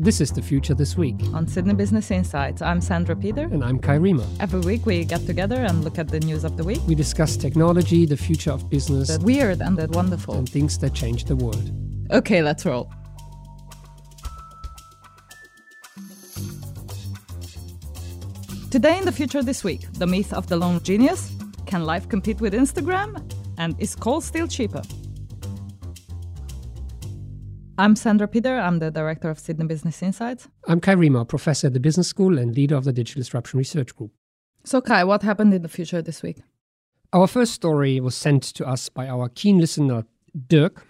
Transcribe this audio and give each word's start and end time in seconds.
This 0.00 0.20
is 0.20 0.30
The 0.30 0.40
Future 0.40 0.74
This 0.74 0.96
Week. 0.96 1.16
On 1.34 1.44
Sydney 1.44 1.74
Business 1.74 2.12
Insights, 2.12 2.62
I'm 2.62 2.80
Sandra 2.80 3.16
Peter. 3.16 3.42
And 3.42 3.64
I'm 3.64 3.80
Kai 3.80 3.98
Riemer. 3.98 4.28
Every 4.38 4.60
week 4.60 4.86
we 4.86 5.04
get 5.04 5.26
together 5.26 5.56
and 5.56 5.82
look 5.82 5.98
at 5.98 6.06
the 6.06 6.20
news 6.20 6.44
of 6.44 6.56
the 6.56 6.62
week. 6.62 6.78
We 6.86 6.94
discuss 6.94 7.36
technology, 7.36 8.06
the 8.06 8.16
future 8.16 8.52
of 8.52 8.70
business, 8.70 9.08
the 9.08 9.24
weird 9.24 9.60
and 9.60 9.76
the 9.76 9.88
wonderful, 9.88 10.36
and 10.36 10.48
things 10.48 10.78
that 10.78 10.94
change 10.94 11.24
the 11.24 11.34
world. 11.34 11.72
Okay, 12.12 12.42
let's 12.42 12.64
roll. 12.64 12.88
Today 18.70 18.98
in 18.98 19.04
The 19.04 19.10
Future 19.12 19.42
This 19.42 19.64
Week, 19.64 19.92
the 19.94 20.06
myth 20.06 20.32
of 20.32 20.46
the 20.46 20.56
lone 20.56 20.80
genius. 20.84 21.32
Can 21.66 21.84
life 21.84 22.08
compete 22.08 22.40
with 22.40 22.52
Instagram? 22.52 23.20
And 23.58 23.74
is 23.80 23.96
coal 23.96 24.20
still 24.20 24.46
cheaper? 24.46 24.82
I'm 27.80 27.94
Sandra 27.94 28.26
Peter. 28.26 28.56
I'm 28.58 28.80
the 28.80 28.90
director 28.90 29.30
of 29.30 29.38
Sydney 29.38 29.64
Business 29.66 30.02
Insights. 30.02 30.48
I'm 30.66 30.80
Kai 30.80 30.96
Riemer, 30.96 31.24
professor 31.28 31.68
at 31.68 31.74
the 31.74 31.78
Business 31.80 32.08
School 32.08 32.36
and 32.36 32.52
leader 32.52 32.74
of 32.74 32.82
the 32.82 32.92
Digital 32.92 33.20
Disruption 33.20 33.56
Research 33.56 33.94
Group. 33.94 34.10
So, 34.64 34.80
Kai, 34.80 35.04
what 35.04 35.22
happened 35.22 35.54
in 35.54 35.62
the 35.62 35.68
future 35.68 36.02
this 36.02 36.20
week? 36.20 36.38
Our 37.12 37.28
first 37.28 37.52
story 37.52 38.00
was 38.00 38.16
sent 38.16 38.42
to 38.42 38.66
us 38.66 38.88
by 38.88 39.06
our 39.06 39.28
keen 39.28 39.60
listener, 39.60 40.06
Dirk. 40.48 40.84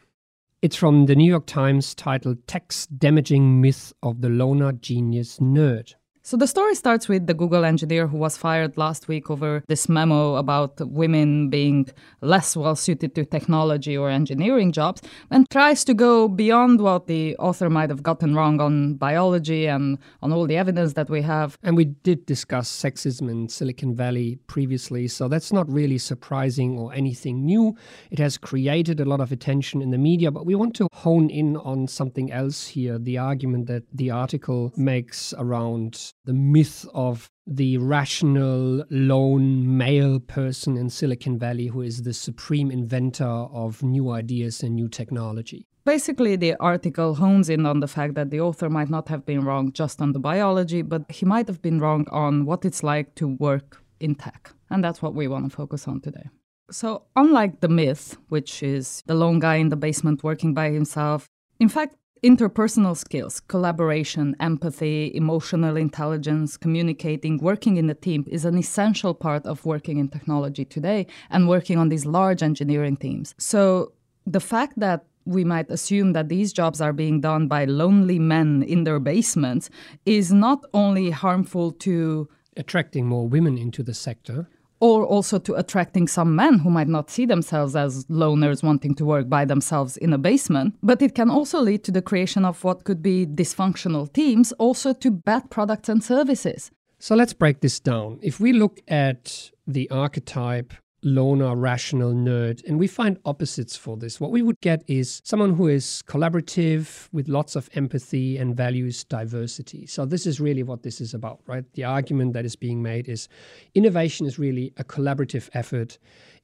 It's 0.62 0.76
from 0.76 1.04
the 1.04 1.14
New 1.14 1.30
York 1.30 1.44
Times 1.44 1.94
titled 1.94 2.46
Tech's 2.46 2.86
Damaging 2.86 3.60
Myth 3.60 3.92
of 4.02 4.22
the 4.22 4.30
Loner 4.30 4.72
Genius 4.72 5.40
Nerd. 5.40 5.92
So 6.28 6.36
the 6.36 6.46
story 6.46 6.74
starts 6.74 7.08
with 7.08 7.26
the 7.26 7.32
Google 7.32 7.64
engineer 7.64 8.06
who 8.06 8.18
was 8.18 8.36
fired 8.36 8.76
last 8.76 9.08
week 9.08 9.30
over 9.30 9.64
this 9.66 9.88
memo 9.88 10.34
about 10.34 10.78
women 10.86 11.48
being 11.48 11.88
less 12.20 12.54
well 12.54 12.76
suited 12.76 13.14
to 13.14 13.24
technology 13.24 13.96
or 13.96 14.10
engineering 14.10 14.70
jobs 14.70 15.00
and 15.30 15.48
tries 15.48 15.84
to 15.84 15.94
go 15.94 16.28
beyond 16.28 16.82
what 16.82 17.06
the 17.06 17.34
author 17.38 17.70
might 17.70 17.88
have 17.88 18.02
gotten 18.02 18.34
wrong 18.34 18.60
on 18.60 18.96
biology 18.96 19.64
and 19.64 19.96
on 20.20 20.30
all 20.30 20.46
the 20.46 20.58
evidence 20.58 20.92
that 20.92 21.08
we 21.08 21.22
have. 21.22 21.56
And 21.62 21.78
we 21.78 21.86
did 21.86 22.26
discuss 22.26 22.70
sexism 22.70 23.30
in 23.30 23.48
Silicon 23.48 23.96
Valley 23.96 24.38
previously, 24.48 25.08
so 25.08 25.28
that's 25.28 25.50
not 25.50 25.66
really 25.72 25.96
surprising 25.96 26.78
or 26.78 26.92
anything 26.92 27.46
new. 27.46 27.74
It 28.10 28.18
has 28.18 28.36
created 28.36 29.00
a 29.00 29.06
lot 29.06 29.22
of 29.22 29.32
attention 29.32 29.80
in 29.80 29.92
the 29.92 29.96
media, 29.96 30.30
but 30.30 30.44
we 30.44 30.56
want 30.56 30.76
to 30.76 30.88
hone 30.92 31.30
in 31.30 31.56
on 31.56 31.88
something 31.88 32.30
else 32.30 32.66
here 32.66 32.98
the 32.98 33.16
argument 33.16 33.66
that 33.68 33.84
the 33.94 34.10
article 34.10 34.74
makes 34.76 35.32
around 35.38 36.12
the 36.24 36.32
myth 36.32 36.86
of 36.92 37.30
the 37.46 37.78
rational 37.78 38.84
lone 38.90 39.76
male 39.76 40.20
person 40.20 40.76
in 40.76 40.90
Silicon 40.90 41.38
Valley 41.38 41.68
who 41.68 41.80
is 41.80 42.02
the 42.02 42.12
supreme 42.12 42.70
inventor 42.70 43.24
of 43.24 43.82
new 43.82 44.10
ideas 44.10 44.62
and 44.62 44.74
new 44.74 44.88
technology. 44.88 45.66
Basically, 45.84 46.36
the 46.36 46.54
article 46.56 47.14
hones 47.14 47.48
in 47.48 47.64
on 47.64 47.80
the 47.80 47.88
fact 47.88 48.14
that 48.14 48.30
the 48.30 48.40
author 48.40 48.68
might 48.68 48.90
not 48.90 49.08
have 49.08 49.24
been 49.24 49.42
wrong 49.42 49.72
just 49.72 50.02
on 50.02 50.12
the 50.12 50.18
biology, 50.18 50.82
but 50.82 51.10
he 51.10 51.24
might 51.24 51.46
have 51.46 51.62
been 51.62 51.80
wrong 51.80 52.06
on 52.10 52.44
what 52.44 52.66
it's 52.66 52.82
like 52.82 53.14
to 53.14 53.26
work 53.26 53.82
in 53.98 54.14
tech. 54.14 54.52
And 54.68 54.84
that's 54.84 55.00
what 55.00 55.14
we 55.14 55.28
want 55.28 55.50
to 55.50 55.56
focus 55.56 55.88
on 55.88 56.02
today. 56.02 56.28
So, 56.70 57.04
unlike 57.16 57.60
the 57.60 57.70
myth, 57.70 58.18
which 58.28 58.62
is 58.62 59.02
the 59.06 59.14
lone 59.14 59.38
guy 59.38 59.54
in 59.56 59.70
the 59.70 59.76
basement 59.76 60.22
working 60.22 60.52
by 60.52 60.70
himself, 60.70 61.26
in 61.58 61.70
fact, 61.70 61.96
Interpersonal 62.22 62.96
skills, 62.96 63.38
collaboration, 63.38 64.34
empathy, 64.40 65.14
emotional 65.14 65.76
intelligence, 65.76 66.56
communicating, 66.56 67.38
working 67.38 67.76
in 67.76 67.88
a 67.88 67.94
team 67.94 68.24
is 68.26 68.44
an 68.44 68.58
essential 68.58 69.14
part 69.14 69.46
of 69.46 69.64
working 69.64 69.98
in 69.98 70.08
technology 70.08 70.64
today 70.64 71.06
and 71.30 71.48
working 71.48 71.78
on 71.78 71.90
these 71.90 72.04
large 72.04 72.42
engineering 72.42 72.96
teams. 72.96 73.36
So 73.38 73.92
the 74.26 74.40
fact 74.40 74.78
that 74.80 75.04
we 75.26 75.44
might 75.44 75.70
assume 75.70 76.12
that 76.14 76.28
these 76.28 76.52
jobs 76.52 76.80
are 76.80 76.92
being 76.92 77.20
done 77.20 77.46
by 77.46 77.66
lonely 77.66 78.18
men 78.18 78.64
in 78.64 78.82
their 78.82 78.98
basements 78.98 79.70
is 80.04 80.32
not 80.32 80.64
only 80.74 81.10
harmful 81.10 81.70
to 81.72 82.28
attracting 82.56 83.06
more 83.06 83.28
women 83.28 83.56
into 83.56 83.84
the 83.84 83.94
sector 83.94 84.48
or 84.80 85.04
also 85.04 85.38
to 85.38 85.54
attracting 85.54 86.06
some 86.08 86.36
men 86.36 86.58
who 86.58 86.70
might 86.70 86.88
not 86.88 87.10
see 87.10 87.26
themselves 87.26 87.74
as 87.74 88.04
loners 88.06 88.62
wanting 88.62 88.94
to 88.94 89.04
work 89.04 89.28
by 89.28 89.44
themselves 89.44 89.96
in 89.96 90.12
a 90.12 90.18
basement. 90.18 90.74
But 90.82 91.02
it 91.02 91.14
can 91.14 91.30
also 91.30 91.60
lead 91.60 91.84
to 91.84 91.92
the 91.92 92.02
creation 92.02 92.44
of 92.44 92.62
what 92.64 92.84
could 92.84 93.02
be 93.02 93.26
dysfunctional 93.26 94.12
teams, 94.12 94.52
also 94.52 94.92
to 94.94 95.10
bad 95.10 95.50
products 95.50 95.88
and 95.88 96.02
services. 96.02 96.70
So 96.98 97.14
let's 97.14 97.32
break 97.32 97.60
this 97.60 97.78
down. 97.78 98.18
If 98.22 98.40
we 98.40 98.52
look 98.52 98.80
at 98.88 99.50
the 99.66 99.88
archetype 99.90 100.72
loner, 101.02 101.54
rational 101.54 102.12
nerd. 102.12 102.64
And 102.66 102.78
we 102.78 102.86
find 102.86 103.18
opposites 103.24 103.76
for 103.76 103.96
this. 103.96 104.20
What 104.20 104.30
we 104.30 104.42
would 104.42 104.60
get 104.60 104.82
is 104.86 105.20
someone 105.24 105.54
who 105.54 105.68
is 105.68 106.02
collaborative 106.06 107.08
with 107.12 107.28
lots 107.28 107.56
of 107.56 107.68
empathy 107.74 108.36
and 108.36 108.56
values 108.56 109.04
diversity. 109.04 109.86
So, 109.86 110.04
this 110.04 110.26
is 110.26 110.40
really 110.40 110.62
what 110.62 110.82
this 110.82 111.00
is 111.00 111.14
about, 111.14 111.40
right? 111.46 111.64
The 111.74 111.84
argument 111.84 112.32
that 112.32 112.44
is 112.44 112.56
being 112.56 112.82
made 112.82 113.08
is 113.08 113.28
innovation 113.74 114.26
is 114.26 114.38
really 114.38 114.72
a 114.76 114.84
collaborative 114.84 115.48
effort 115.54 115.98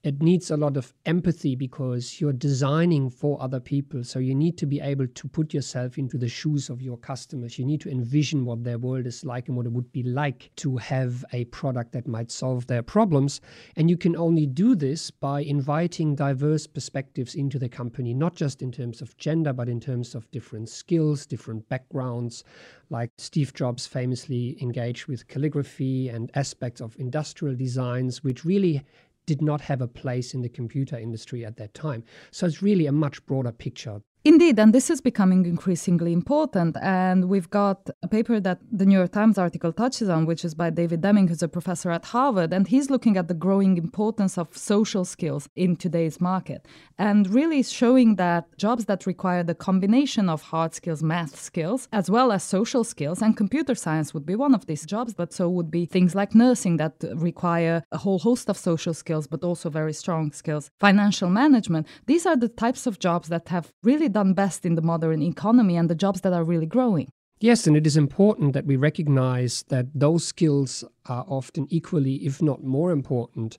it 0.04 0.20
needs 0.20 0.50
a 0.50 0.56
lot 0.56 0.76
of 0.76 0.92
empathy 1.06 1.56
because 1.56 2.20
you're 2.20 2.34
designing 2.34 3.08
for 3.08 3.40
other 3.40 3.58
people. 3.58 4.04
So 4.04 4.18
you 4.18 4.34
need 4.34 4.58
to 4.58 4.66
be 4.66 4.78
able 4.78 5.06
to 5.06 5.28
put 5.28 5.54
yourself 5.54 5.96
into 5.96 6.18
the 6.18 6.28
shoes 6.28 6.68
of 6.68 6.82
your 6.82 6.98
customers. 6.98 7.58
You 7.58 7.64
need 7.64 7.80
to 7.80 7.90
envision 7.90 8.44
what 8.44 8.62
their 8.62 8.76
world 8.76 9.06
is 9.06 9.24
like 9.24 9.48
and 9.48 9.56
what 9.56 9.64
it 9.64 9.72
would 9.72 9.90
be 9.92 10.02
like 10.02 10.50
to 10.56 10.76
have 10.76 11.24
a 11.32 11.46
product 11.46 11.92
that 11.92 12.06
might 12.06 12.30
solve 12.30 12.66
their 12.66 12.82
problems. 12.82 13.40
And 13.76 13.88
you 13.88 13.96
can 13.96 14.14
only 14.14 14.44
do 14.44 14.74
this 14.74 15.10
by 15.10 15.40
inviting 15.40 16.14
diverse 16.14 16.66
perspectives 16.66 17.34
into 17.34 17.58
the 17.58 17.70
company, 17.70 18.12
not 18.12 18.36
just 18.36 18.60
in 18.60 18.70
terms 18.70 19.00
of 19.00 19.16
gender, 19.16 19.54
but 19.54 19.70
in 19.70 19.80
terms 19.80 20.14
of 20.14 20.30
different 20.30 20.68
skills, 20.68 21.24
different 21.24 21.66
backgrounds. 21.70 22.44
Like 22.90 23.10
Steve 23.16 23.54
Jobs 23.54 23.86
famously 23.86 24.58
engaged 24.60 25.06
with 25.06 25.28
calligraphy 25.28 26.10
and 26.10 26.30
aspects 26.34 26.82
of 26.82 26.94
industrial 26.98 27.56
designs, 27.56 28.22
which 28.22 28.44
really 28.44 28.84
did 29.26 29.42
not 29.42 29.60
have 29.62 29.80
a 29.80 29.88
place 29.88 30.34
in 30.34 30.42
the 30.42 30.48
computer 30.48 30.98
industry 30.98 31.44
at 31.44 31.56
that 31.56 31.74
time. 31.74 32.04
So 32.30 32.46
it's 32.46 32.62
really 32.62 32.86
a 32.86 32.92
much 32.92 33.24
broader 33.26 33.52
picture. 33.52 34.00
Indeed, 34.26 34.58
and 34.58 34.72
this 34.72 34.88
is 34.88 35.02
becoming 35.02 35.44
increasingly 35.44 36.10
important. 36.10 36.78
And 36.80 37.28
we've 37.28 37.50
got 37.50 37.90
a 38.02 38.08
paper 38.08 38.40
that 38.40 38.58
the 38.72 38.86
New 38.86 38.96
York 38.96 39.12
Times 39.12 39.36
article 39.36 39.70
touches 39.70 40.08
on, 40.08 40.24
which 40.24 40.46
is 40.46 40.54
by 40.54 40.70
David 40.70 41.02
Deming, 41.02 41.28
who's 41.28 41.42
a 41.42 41.48
professor 41.48 41.90
at 41.90 42.06
Harvard. 42.06 42.54
And 42.54 42.66
he's 42.66 42.88
looking 42.88 43.18
at 43.18 43.28
the 43.28 43.34
growing 43.34 43.76
importance 43.76 44.38
of 44.38 44.56
social 44.56 45.04
skills 45.04 45.50
in 45.56 45.76
today's 45.76 46.22
market 46.22 46.66
and 46.98 47.28
really 47.28 47.62
showing 47.62 48.16
that 48.16 48.46
jobs 48.56 48.86
that 48.86 49.04
require 49.06 49.42
the 49.42 49.54
combination 49.54 50.30
of 50.30 50.40
hard 50.40 50.74
skills, 50.74 51.02
math 51.02 51.38
skills, 51.38 51.86
as 51.92 52.08
well 52.08 52.32
as 52.32 52.42
social 52.42 52.84
skills, 52.84 53.20
and 53.20 53.36
computer 53.36 53.74
science 53.74 54.14
would 54.14 54.24
be 54.24 54.36
one 54.36 54.54
of 54.54 54.64
these 54.64 54.86
jobs, 54.86 55.12
but 55.12 55.34
so 55.34 55.50
would 55.50 55.70
be 55.70 55.84
things 55.84 56.14
like 56.14 56.34
nursing 56.34 56.78
that 56.78 56.94
require 57.14 57.82
a 57.92 57.98
whole 57.98 58.18
host 58.18 58.48
of 58.48 58.56
social 58.56 58.94
skills, 58.94 59.26
but 59.26 59.44
also 59.44 59.68
very 59.68 59.92
strong 59.92 60.32
skills, 60.32 60.70
financial 60.80 61.28
management. 61.28 61.86
These 62.06 62.24
are 62.24 62.36
the 62.36 62.48
types 62.48 62.86
of 62.86 62.98
jobs 62.98 63.28
that 63.28 63.48
have 63.48 63.72
really 63.82 64.08
done 64.14 64.32
best 64.32 64.64
in 64.64 64.74
the 64.74 64.82
modern 64.82 65.22
economy 65.22 65.76
and 65.76 65.90
the 65.90 65.94
jobs 65.94 66.22
that 66.22 66.32
are 66.32 66.44
really 66.44 66.66
growing. 66.66 67.08
Yes, 67.40 67.66
and 67.66 67.76
it 67.76 67.86
is 67.86 67.96
important 67.96 68.54
that 68.54 68.64
we 68.64 68.76
recognize 68.76 69.64
that 69.68 69.86
those 69.94 70.24
skills 70.24 70.84
are 71.06 71.26
often 71.28 71.66
equally, 71.68 72.14
if 72.24 72.40
not 72.40 72.62
more 72.62 72.90
important. 72.90 73.58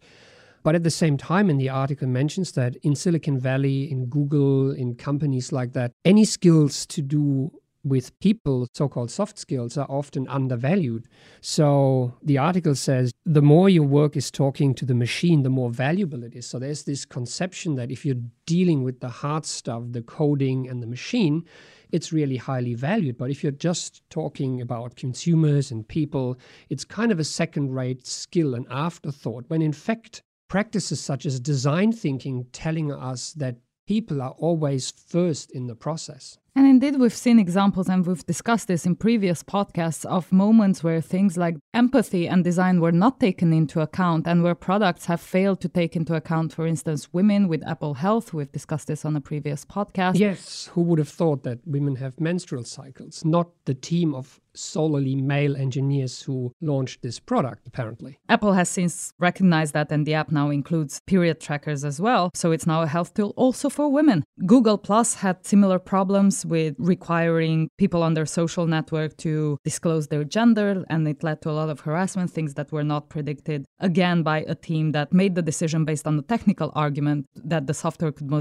But 0.63 0.73
at 0.73 0.83
the 0.83 0.89
same 0.89 1.17
time, 1.17 1.51
in 1.51 1.57
the 1.57 1.69
article 1.69 2.07
mentions 2.07 2.53
that 2.53 2.75
in 2.77 2.95
Silicon 2.95 3.38
Valley, 3.38 3.91
in 3.91 4.07
Google, 4.07 4.71
in 4.71 4.95
companies 4.95 5.51
like 5.51 5.73
that, 5.73 5.91
any 6.03 6.25
skills 6.25 6.87
to 6.87 7.03
do 7.03 7.51
with 7.85 8.19
people, 8.19 8.68
so 8.73 8.90
called 8.90 9.12
soft 9.12 9.38
skills, 9.38 9.78
are 9.78 9.85
often 9.88 10.28
undervalued. 10.28 11.07
So 11.40 12.16
the 12.23 12.40
article 12.40 12.75
says 12.75 13.13
the 13.25 13.44
more 13.44 13.69
your 13.69 13.84
work 13.84 14.18
is 14.18 14.31
talking 14.31 14.73
to 14.73 14.85
the 14.85 14.96
machine, 14.96 15.44
the 15.44 15.50
more 15.51 15.69
valuable 15.69 16.23
it 16.23 16.35
is. 16.35 16.47
So 16.47 16.57
there's 16.57 16.84
this 16.84 17.06
conception 17.06 17.75
that 17.75 17.91
if 17.91 18.03
you're 18.03 18.23
dealing 18.47 18.84
with 18.84 19.00
the 19.00 19.09
hard 19.09 19.46
stuff, 19.46 19.84
the 19.91 20.01
coding 20.01 20.67
and 20.67 20.82
the 20.82 20.87
machine, 20.87 21.46
it's 21.91 22.11
really 22.11 22.37
highly 22.37 22.73
valued. 22.73 23.17
But 23.17 23.29
if 23.29 23.43
you're 23.43 23.52
just 23.52 24.02
talking 24.09 24.61
about 24.61 24.96
consumers 24.96 25.72
and 25.72 25.88
people, 25.88 26.40
it's 26.70 26.84
kind 26.84 27.11
of 27.11 27.20
a 27.20 27.23
second 27.23 27.73
rate 27.73 28.08
skill, 28.08 28.55
an 28.55 28.66
afterthought, 28.70 29.46
when 29.47 29.61
in 29.61 29.73
fact, 29.73 30.23
practices 30.47 30.99
such 30.99 31.26
as 31.26 31.40
design 31.40 31.91
thinking 31.91 32.47
telling 32.52 32.91
us 32.91 33.34
that 33.34 33.58
people 33.88 34.22
are 34.22 34.31
always 34.31 34.91
first 34.91 35.52
in 35.52 35.67
the 35.67 35.76
process. 35.76 36.38
And 36.57 36.66
indeed, 36.67 36.97
we've 36.97 37.13
seen 37.13 37.37
examples, 37.37 37.90
and 37.90 38.07
we've 38.07 38.25
discussed 38.25 38.69
this 38.69 38.85
in 38.85 38.96
previous 38.96 39.43
podcasts, 39.43 40.05
of 40.05 40.31
moments 40.31 40.84
where 40.84 41.02
things 41.02 41.35
like 41.35 41.57
empathy 41.73 42.29
and 42.29 42.46
design 42.46 42.79
were 42.79 42.93
not 42.93 43.19
taken 43.19 43.52
into 43.52 43.81
account, 43.81 44.25
and 44.25 44.41
where 44.41 44.55
products 44.55 45.05
have 45.07 45.19
failed 45.19 45.59
to 45.61 45.67
take 45.67 45.97
into 45.97 46.16
account, 46.16 46.53
for 46.53 46.66
instance, 46.66 47.11
women 47.11 47.49
with 47.49 47.67
Apple 47.67 47.96
Health. 47.96 48.34
We've 48.34 48.52
discussed 48.52 48.87
this 48.87 49.03
on 49.03 49.17
a 49.17 49.22
previous 49.22 49.66
podcast. 49.66 50.17
Yes, 50.17 50.69
who 50.73 50.81
would 50.84 50.99
have 50.99 51.09
thought 51.09 51.43
that 51.43 51.59
women 51.66 51.97
have 51.97 52.22
menstrual 52.22 52.63
cycles? 52.63 53.25
Not 53.25 53.49
the 53.66 53.73
team 53.73 54.16
of 54.16 54.40
solely 54.53 55.16
male 55.16 55.57
engineers 55.57 56.22
who 56.22 56.53
launched 56.61 57.02
this 57.02 57.19
product, 57.19 57.67
apparently. 57.67 58.17
Apple 58.29 58.53
has 58.53 58.69
since 58.69 59.11
recognized 59.19 59.73
that, 59.73 59.91
and 59.91 60.05
the 60.05 60.13
app 60.13 60.31
now 60.31 60.49
includes 60.49 61.02
period 61.05 61.41
trackers 61.41 61.84
as 61.84 61.99
well. 61.99 62.31
So 62.34 62.53
it's 62.53 62.66
now 62.66 62.81
a 62.81 62.87
health 62.87 63.13
tool 63.13 63.34
also 63.35 63.69
for 63.69 63.91
women. 63.91 64.23
Google 64.46 64.78
Plus 64.78 65.16
had 65.16 65.46
similar 65.46 65.79
problems 65.79 66.44
with 66.47 66.75
requiring 66.77 67.69
people 67.77 68.03
on 68.03 68.13
their 68.13 68.25
social 68.25 68.67
network 68.67 69.17
to 69.17 69.57
disclose 69.63 70.07
their 70.07 70.23
gender, 70.23 70.83
and 70.89 71.07
it 71.07 71.23
led 71.23 71.41
to 71.43 71.49
a 71.49 71.55
lot 71.59 71.69
of 71.69 71.81
harassment, 71.81 72.31
things 72.31 72.53
that 72.55 72.71
were 72.71 72.83
not 72.83 73.09
predicted, 73.09 73.65
again, 73.79 74.23
by 74.23 74.39
a 74.47 74.55
team 74.55 74.91
that 74.91 75.13
made 75.13 75.35
the 75.35 75.41
decision 75.41 75.85
based 75.85 76.07
on 76.07 76.17
the 76.17 76.23
technical 76.23 76.71
argument 76.75 77.27
that 77.35 77.67
the 77.67 77.73
software 77.73 78.11
could 78.11 78.31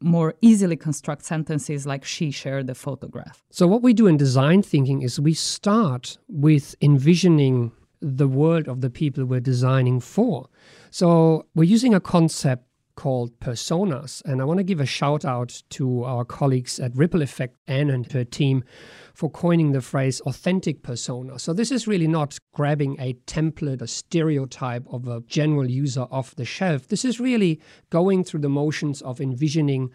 more 0.00 0.34
easily 0.40 0.76
construct 0.76 1.24
sentences 1.24 1.86
like 1.86 2.04
she 2.04 2.30
shared 2.30 2.66
the 2.66 2.74
photograph. 2.74 3.42
So, 3.50 3.66
what 3.66 3.82
we 3.82 3.92
do 3.92 4.06
in 4.06 4.16
design 4.16 4.62
thinking 4.62 5.02
is 5.02 5.20
we 5.20 5.34
start 5.34 6.18
with 6.28 6.74
envisioning 6.80 7.72
the 8.00 8.28
world 8.28 8.68
of 8.68 8.80
the 8.80 8.90
people 8.90 9.24
we're 9.24 9.40
designing 9.40 10.00
for. 10.00 10.48
So, 10.90 11.46
we're 11.54 11.64
using 11.64 11.94
a 11.94 12.00
concept 12.00 12.64
called 12.96 13.38
personas. 13.38 14.22
And 14.24 14.40
I 14.40 14.44
want 14.44 14.58
to 14.58 14.64
give 14.64 14.80
a 14.80 14.86
shout 14.86 15.24
out 15.24 15.62
to 15.70 16.02
our 16.04 16.24
colleagues 16.24 16.80
at 16.80 16.96
Ripple 16.96 17.22
Effect, 17.22 17.56
Anne 17.68 17.90
and 17.90 18.10
her 18.12 18.24
team, 18.24 18.64
for 19.14 19.30
coining 19.30 19.72
the 19.72 19.80
phrase 19.80 20.20
authentic 20.22 20.82
persona. 20.82 21.38
So 21.38 21.52
this 21.52 21.70
is 21.70 21.86
really 21.86 22.08
not 22.08 22.36
grabbing 22.52 22.96
a 22.98 23.14
template, 23.26 23.80
a 23.80 23.86
stereotype 23.86 24.84
of 24.90 25.06
a 25.06 25.20
general 25.26 25.70
user 25.70 26.06
off 26.10 26.34
the 26.34 26.44
shelf. 26.44 26.88
This 26.88 27.04
is 27.04 27.20
really 27.20 27.60
going 27.90 28.24
through 28.24 28.40
the 28.40 28.48
motions 28.48 29.00
of 29.02 29.20
envisioning 29.20 29.92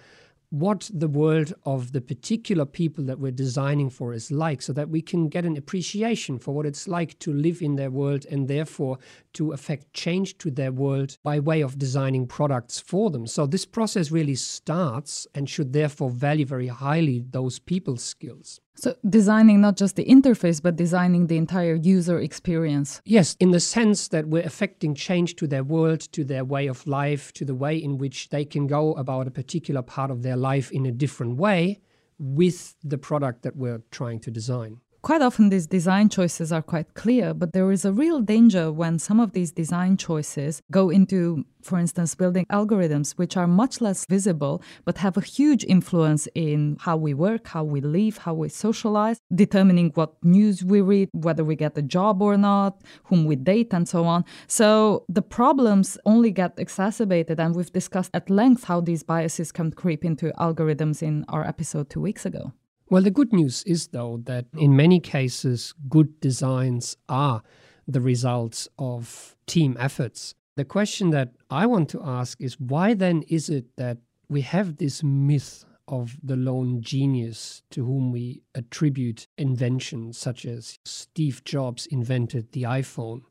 what 0.52 0.92
the 0.94 1.08
world 1.08 1.54
of 1.66 1.94
the 1.94 2.02
particular 2.02 2.66
people 2.66 3.06
that 3.06 3.18
we're 3.18 3.32
designing 3.32 3.90
for 3.90 4.14
is 4.14 4.32
like 4.32 4.62
so 4.62 4.74
that 4.74 4.90
we 4.90 5.02
can 5.02 5.30
get 5.30 5.46
an 5.46 5.56
appreciation 5.56 6.38
for 6.38 6.54
what 6.54 6.66
it's 6.66 6.90
like 6.90 7.18
to 7.20 7.32
live 7.32 7.62
in 7.62 7.78
their 7.78 7.90
world 7.90 8.26
and 8.30 8.50
therefore 8.50 9.00
to 9.32 9.54
affect 9.54 9.94
change 9.94 10.38
to 10.38 10.52
their 10.52 10.74
world 10.74 11.18
by 11.24 11.40
way 11.40 11.62
of 11.62 11.80
designing 11.80 12.28
products 12.28 12.82
for 12.82 13.10
them. 13.10 13.26
So 13.26 13.48
this 13.48 13.66
process 13.66 14.12
really 14.12 14.36
starts 14.36 15.26
and 15.34 15.50
should 15.50 15.72
therefore 15.72 16.10
value 16.10 16.46
very 16.46 16.68
highly 16.68 17.24
those 17.32 17.58
people's 17.58 18.04
skills. 18.04 18.60
So, 18.82 18.96
designing 19.08 19.62
not 19.62 19.78
just 19.78 19.96
the 19.96 20.06
interface, 20.06 20.60
but 20.60 20.76
designing 20.76 21.28
the 21.28 21.38
entire 21.38 21.76
user 21.76 22.18
experience. 22.18 23.00
Yes, 23.06 23.38
in 23.40 23.52
the 23.52 23.60
sense 23.60 24.08
that 24.08 24.28
we're 24.28 24.42
affecting 24.42 24.96
change 24.96 25.36
to 25.36 25.46
their 25.46 25.64
world, 25.64 26.00
to 26.14 26.24
their 26.24 26.44
way 26.44 26.66
of 26.66 26.88
life, 26.88 27.32
to 27.34 27.46
the 27.46 27.54
way 27.54 27.78
in 27.78 28.00
which 28.00 28.30
they 28.30 28.44
can 28.44 28.66
go 28.66 28.94
about 28.94 29.28
a 29.28 29.32
particular 29.32 29.84
part 29.84 30.10
of 30.10 30.24
their 30.24 30.36
life 30.36 30.72
in 30.72 30.88
a 30.88 30.92
different 30.92 31.38
way 31.38 31.80
with 32.18 32.76
the 32.84 32.98
product 32.98 33.44
that 33.44 33.56
we're 33.56 33.84
trying 33.92 34.20
to 34.22 34.32
design. 34.32 34.82
Quite 35.04 35.24
often, 35.24 35.50
these 35.50 35.66
design 35.66 36.10
choices 36.10 36.52
are 36.52 36.62
quite 36.62 36.94
clear, 36.94 37.34
but 37.34 37.54
there 37.54 37.72
is 37.72 37.86
a 37.86 37.92
real 37.92 38.22
danger 38.22 38.72
when 38.72 39.00
some 39.00 39.20
of 39.20 39.32
these 39.32 39.52
design 39.52 39.98
choices 39.98 40.62
go 40.70 40.92
into, 40.92 41.44
for 41.64 41.80
instance, 41.80 42.14
building 42.14 42.46
algorithms 42.52 43.14
which 43.14 43.36
are 43.36 43.48
much 43.48 43.82
less 43.82 44.06
visible 44.06 44.62
but 44.86 45.00
have 45.00 45.18
a 45.18 45.22
huge 45.22 45.64
influence 45.64 46.28
in 46.36 46.78
how 46.82 46.98
we 46.98 47.16
work, 47.16 47.48
how 47.48 47.64
we 47.64 47.82
live, 47.82 48.20
how 48.20 48.36
we 48.36 48.48
socialize, 48.48 49.18
determining 49.34 49.90
what 49.96 50.14
news 50.24 50.64
we 50.64 50.82
read, 50.82 51.10
whether 51.14 51.44
we 51.44 51.56
get 51.56 51.76
a 51.76 51.82
job 51.82 52.22
or 52.22 52.38
not, 52.38 52.84
whom 53.06 53.26
we 53.26 53.36
date, 53.36 53.74
and 53.74 53.90
so 53.90 54.06
on. 54.06 54.24
So 54.46 55.04
the 55.10 55.24
problems 55.24 55.98
only 56.06 56.30
get 56.30 56.54
exacerbated, 56.60 57.40
and 57.40 57.56
we've 57.56 57.74
discussed 57.74 58.12
at 58.14 58.30
length 58.30 58.66
how 58.66 58.82
these 58.82 59.02
biases 59.02 59.52
can 59.52 59.72
creep 59.72 60.06
into 60.06 60.32
algorithms 60.40 61.02
in 61.02 61.26
our 61.28 61.44
episode 61.44 61.90
two 61.90 62.02
weeks 62.02 62.24
ago. 62.24 62.54
Well, 62.92 63.04
the 63.04 63.10
good 63.10 63.32
news 63.32 63.64
is, 63.64 63.88
though, 63.88 64.20
that 64.26 64.48
in 64.58 64.76
many 64.76 65.00
cases, 65.00 65.74
good 65.88 66.20
designs 66.20 66.98
are 67.08 67.42
the 67.88 68.02
results 68.02 68.68
of 68.78 69.38
team 69.48 69.78
efforts. 69.80 70.36
The 70.58 70.66
question 70.66 71.12
that 71.12 71.32
I 71.50 71.68
want 71.68 71.88
to 71.92 72.04
ask 72.04 72.42
is 72.42 72.60
why 72.60 72.94
then 72.94 73.22
is 73.30 73.50
it 73.50 73.78
that 73.78 74.00
we 74.28 74.42
have 74.42 74.76
this 74.76 75.04
myth 75.04 75.64
of 75.88 76.18
the 76.22 76.36
lone 76.36 76.82
genius 76.82 77.64
to 77.72 77.86
whom 77.86 78.12
we 78.12 78.42
attribute 78.56 79.26
inventions, 79.38 80.18
such 80.18 80.46
as 80.46 80.78
Steve 80.84 81.46
Jobs 81.46 81.86
invented 81.86 82.52
the 82.52 82.64
iPhone? 82.64 83.22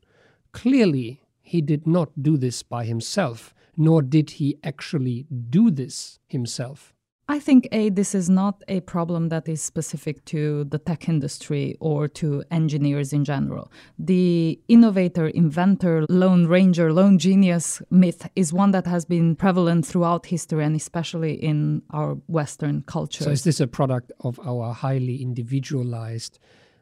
Clearly, 0.53 1.21
he 1.43 1.61
did 1.61 1.85
not 1.85 2.09
do 2.19 2.35
this 2.35 2.63
by 2.63 2.85
himself, 2.85 3.53
nor 3.77 4.01
did 4.01 4.31
he 4.31 4.57
actually 4.63 5.27
do 5.51 5.69
this 5.69 6.17
himself. 6.27 6.95
I 7.31 7.39
think 7.39 7.69
a 7.71 7.89
this 7.89 8.13
is 8.13 8.29
not 8.29 8.61
a 8.67 8.81
problem 8.81 9.29
that 9.29 9.47
is 9.47 9.61
specific 9.61 10.25
to 10.25 10.65
the 10.65 10.77
tech 10.77 11.07
industry 11.07 11.77
or 11.79 12.09
to 12.19 12.43
engineers 12.51 13.13
in 13.13 13.23
general. 13.23 13.71
The 13.97 14.59
innovator, 14.67 15.27
inventor, 15.29 16.05
lone 16.09 16.47
ranger, 16.47 16.91
lone 16.91 17.17
genius 17.17 17.81
myth 17.89 18.27
is 18.35 18.51
one 18.51 18.71
that 18.71 18.85
has 18.85 19.05
been 19.05 19.37
prevalent 19.37 19.85
throughout 19.85 20.25
history 20.25 20.65
and 20.65 20.75
especially 20.75 21.35
in 21.35 21.83
our 21.91 22.15
Western 22.27 22.81
culture. 22.81 23.23
So 23.23 23.31
is 23.31 23.45
this 23.45 23.61
a 23.61 23.67
product 23.67 24.11
of 24.19 24.37
our 24.45 24.73
highly 24.73 25.21
individualized 25.21 26.37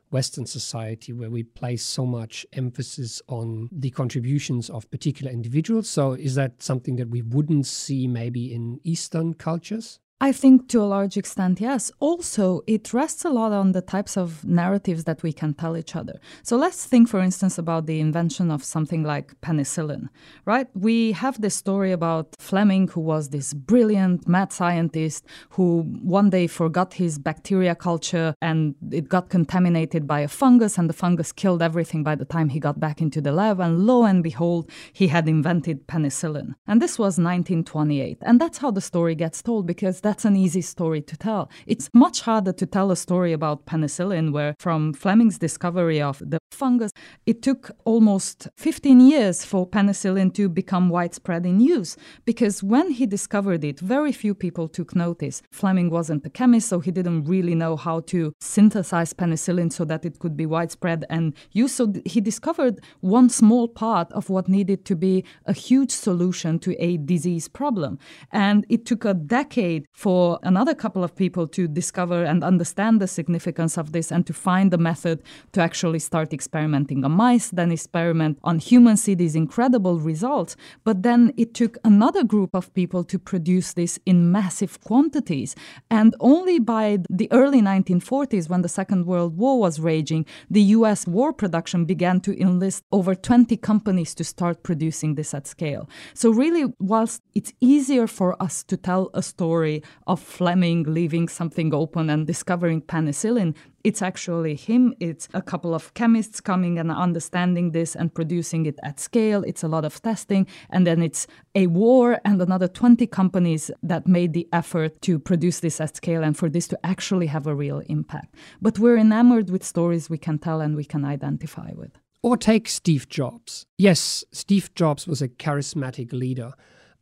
Western 0.09 0.47
society 0.47 1.13
where 1.13 1.29
we 1.29 1.43
place 1.43 1.83
so 1.85 2.07
much 2.07 2.43
emphasis 2.53 3.21
on 3.27 3.69
the 3.71 3.91
contributions 3.91 4.67
of 4.71 4.89
particular 4.89 5.31
individuals. 5.31 5.87
So, 5.87 6.13
is 6.13 6.33
that 6.33 6.63
something 6.63 6.95
that 6.95 7.09
we 7.09 7.21
wouldn't 7.21 7.67
see 7.67 8.07
maybe 8.07 8.51
in 8.51 8.79
Eastern 8.83 9.35
cultures? 9.35 9.99
I 10.21 10.33
think 10.33 10.67
to 10.69 10.81
a 10.81 10.83
large 10.83 11.15
extent, 11.15 11.61
yes. 11.61 11.93
Also, 12.01 12.61
it 12.67 12.93
rests 12.93 13.23
a 13.23 13.29
lot 13.29 13.53
on 13.53 13.71
the 13.71 13.81
types 13.81 14.17
of 14.17 14.43
narratives 14.43 15.05
that 15.05 15.23
we 15.23 15.31
can 15.31 15.53
tell 15.53 15.77
each 15.77 15.95
other. 15.95 16.19
So 16.43 16.57
let's 16.57 16.83
think, 16.85 17.07
for 17.07 17.21
instance, 17.21 17.57
about 17.57 17.85
the 17.85 18.01
invention 18.01 18.51
of 18.51 18.61
something 18.65 19.03
like 19.03 19.39
penicillin, 19.39 20.09
right? 20.43 20.67
We 20.73 21.13
have 21.13 21.39
this 21.39 21.55
story 21.55 21.93
about 21.93 22.35
Fleming, 22.37 22.89
who 22.89 22.99
was 22.99 23.29
this 23.29 23.53
brilliant 23.53 24.27
mad 24.27 24.51
scientist 24.51 25.25
who 25.51 25.83
one 26.03 26.29
day 26.29 26.47
forgot 26.47 26.95
his 26.95 27.17
bacteria 27.17 27.73
culture 27.73 28.35
and 28.41 28.75
it 28.91 29.07
got 29.07 29.29
contaminated 29.29 30.05
by 30.05 30.19
a 30.19 30.27
fungus, 30.27 30.77
and 30.77 30.89
the 30.89 30.93
fungus 30.93 31.31
killed 31.31 31.61
everything 31.61 32.03
by 32.03 32.15
the 32.15 32.25
time 32.25 32.49
he 32.49 32.59
got 32.59 32.77
back 32.77 33.01
into 33.01 33.21
the 33.21 33.31
lab. 33.31 33.61
And 33.61 33.85
lo 33.85 34.03
and 34.03 34.21
behold, 34.21 34.69
he 34.91 35.07
had 35.07 35.29
invented 35.29 35.87
penicillin. 35.87 36.55
And 36.67 36.81
this 36.81 36.99
was 36.99 37.17
1928. 37.17 38.17
And 38.21 38.41
that's 38.41 38.57
how 38.57 38.71
the 38.71 38.81
story 38.81 39.15
gets 39.15 39.41
told 39.41 39.65
because 39.65 40.01
that's 40.09 40.25
an 40.25 40.35
easy 40.35 40.61
story 40.61 41.03
to 41.03 41.15
tell. 41.15 41.51
It's 41.67 41.87
much 41.93 42.21
harder 42.21 42.51
to 42.53 42.65
tell 42.65 42.89
a 42.89 42.95
story 42.95 43.31
about 43.31 43.67
penicillin, 43.67 44.33
where 44.33 44.55
from 44.57 44.91
Fleming's 44.91 45.37
discovery 45.37 46.01
of 46.01 46.17
the 46.25 46.39
fungus, 46.51 46.91
it 47.27 47.43
took 47.43 47.69
almost 47.85 48.47
15 48.57 49.01
years 49.01 49.45
for 49.45 49.69
penicillin 49.69 50.33
to 50.33 50.49
become 50.49 50.89
widespread 50.89 51.45
in 51.45 51.59
use. 51.59 51.95
Because 52.25 52.63
when 52.63 52.89
he 52.89 53.05
discovered 53.05 53.63
it, 53.63 53.79
very 53.79 54.11
few 54.11 54.33
people 54.33 54.67
took 54.67 54.95
notice. 54.95 55.43
Fleming 55.51 55.91
wasn't 55.91 56.25
a 56.25 56.29
chemist, 56.31 56.69
so 56.69 56.79
he 56.79 56.89
didn't 56.89 57.25
really 57.25 57.53
know 57.53 57.75
how 57.75 57.99
to 57.99 58.33
synthesize 58.41 59.13
penicillin 59.13 59.71
so 59.71 59.85
that 59.85 60.05
it 60.05 60.17
could 60.17 60.35
be 60.35 60.47
widespread 60.47 61.05
and 61.11 61.35
used. 61.51 61.75
So 61.75 61.93
he 62.03 62.19
discovered 62.19 62.79
one 63.01 63.29
small 63.29 63.67
part 63.67 64.11
of 64.13 64.31
what 64.31 64.49
needed 64.49 64.85
to 64.85 64.95
be 64.95 65.23
a 65.45 65.53
huge 65.53 65.91
solution 65.91 66.57
to 66.59 66.75
a 66.83 66.97
disease 66.97 67.47
problem. 67.47 67.99
And 68.31 68.65
it 68.69 68.87
took 68.87 69.05
a 69.05 69.13
decade 69.13 69.85
for 69.99 70.39
another 70.43 70.73
couple 70.73 71.03
of 71.03 71.13
people 71.13 71.45
to 71.45 71.67
discover 71.67 72.23
and 72.23 72.41
understand 72.41 73.01
the 73.01 73.07
significance 73.07 73.77
of 73.77 73.91
this 73.91 74.13
and 74.13 74.25
to 74.25 74.31
find 74.31 74.71
the 74.71 74.77
method 74.77 75.21
to 75.51 75.59
actually 75.59 75.99
start 75.99 76.31
experimenting 76.31 77.03
on 77.03 77.11
mice, 77.11 77.49
then 77.49 77.69
experiment 77.69 78.39
on 78.45 78.59
humans, 78.59 79.03
see 79.03 79.13
these 79.13 79.35
incredible 79.35 79.99
results. 79.99 80.55
But 80.85 81.03
then 81.03 81.33
it 81.35 81.53
took 81.53 81.77
another 81.83 82.23
group 82.23 82.55
of 82.55 82.73
people 82.73 83.03
to 83.03 83.19
produce 83.19 83.73
this 83.73 83.99
in 84.05 84.31
massive 84.31 84.79
quantities. 84.79 85.53
And 85.91 86.15
only 86.21 86.59
by 86.59 86.99
the 87.09 87.29
early 87.33 87.61
1940s, 87.61 88.47
when 88.47 88.61
the 88.61 88.69
Second 88.69 89.05
World 89.05 89.35
War 89.35 89.59
was 89.59 89.81
raging, 89.81 90.25
the 90.49 90.61
US 90.77 91.07
war 91.07 91.33
production 91.33 91.83
began 91.83 92.21
to 92.21 92.41
enlist 92.41 92.85
over 92.93 93.15
20 93.15 93.57
companies 93.57 94.15
to 94.15 94.23
start 94.23 94.63
producing 94.63 95.15
this 95.15 95.33
at 95.33 95.45
scale. 95.45 95.89
So, 96.13 96.29
really, 96.29 96.71
whilst 96.79 97.21
it's 97.35 97.51
easier 97.59 98.07
for 98.07 98.41
us 98.41 98.63
to 98.63 98.77
tell 98.77 99.09
a 99.13 99.21
story 99.21 99.83
of 100.07 100.19
Fleming 100.19 100.83
leaving 100.83 101.27
something 101.27 101.73
open 101.73 102.09
and 102.09 102.27
discovering 102.27 102.81
penicillin. 102.81 103.55
It's 103.83 104.01
actually 104.01 104.55
him. 104.55 104.93
It's 104.99 105.29
a 105.33 105.41
couple 105.41 105.73
of 105.73 105.93
chemists 105.93 106.41
coming 106.41 106.77
and 106.77 106.91
understanding 106.91 107.71
this 107.71 107.95
and 107.95 108.13
producing 108.13 108.65
it 108.65 108.77
at 108.83 108.99
scale. 108.99 109.43
It's 109.43 109.63
a 109.63 109.67
lot 109.67 109.85
of 109.85 110.01
testing. 110.01 110.47
And 110.69 110.85
then 110.85 111.01
it's 111.01 111.27
a 111.55 111.67
war 111.67 112.19
and 112.25 112.41
another 112.41 112.67
20 112.67 113.07
companies 113.07 113.71
that 113.83 114.07
made 114.07 114.33
the 114.33 114.47
effort 114.51 115.01
to 115.03 115.17
produce 115.17 115.61
this 115.61 115.79
at 115.79 115.95
scale 115.95 116.23
and 116.23 116.35
for 116.35 116.49
this 116.49 116.67
to 116.67 116.79
actually 116.85 117.27
have 117.27 117.47
a 117.47 117.55
real 117.55 117.81
impact. 117.87 118.35
But 118.61 118.79
we're 118.79 118.97
enamored 118.97 119.49
with 119.49 119.63
stories 119.63 120.09
we 120.09 120.17
can 120.17 120.39
tell 120.39 120.61
and 120.61 120.75
we 120.75 120.85
can 120.85 121.05
identify 121.05 121.71
with. 121.73 121.91
Or 122.21 122.35
take 122.35 122.67
Steve 122.67 123.07
Jobs. 123.07 123.65
Yes, 123.77 124.25
Steve 124.33 124.73
Jobs 124.75 125.07
was 125.07 125.21
a 125.21 125.29
charismatic 125.29 126.11
leader 126.11 126.51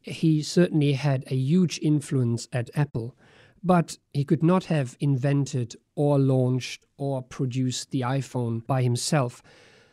he 0.10 0.42
certainly 0.42 0.94
had 0.94 1.24
a 1.28 1.36
huge 1.36 1.80
influence 1.82 2.48
at 2.52 2.70
Apple, 2.76 3.16
but 3.64 3.98
he 4.14 4.24
could 4.24 4.44
not 4.44 4.66
have 4.66 4.96
invented 5.00 5.76
or 5.96 6.20
launched 6.20 6.86
or 6.98 7.22
produced 7.22 7.92
the 7.92 8.02
iPhone 8.02 8.66
by 8.66 8.82
himself. 8.84 9.42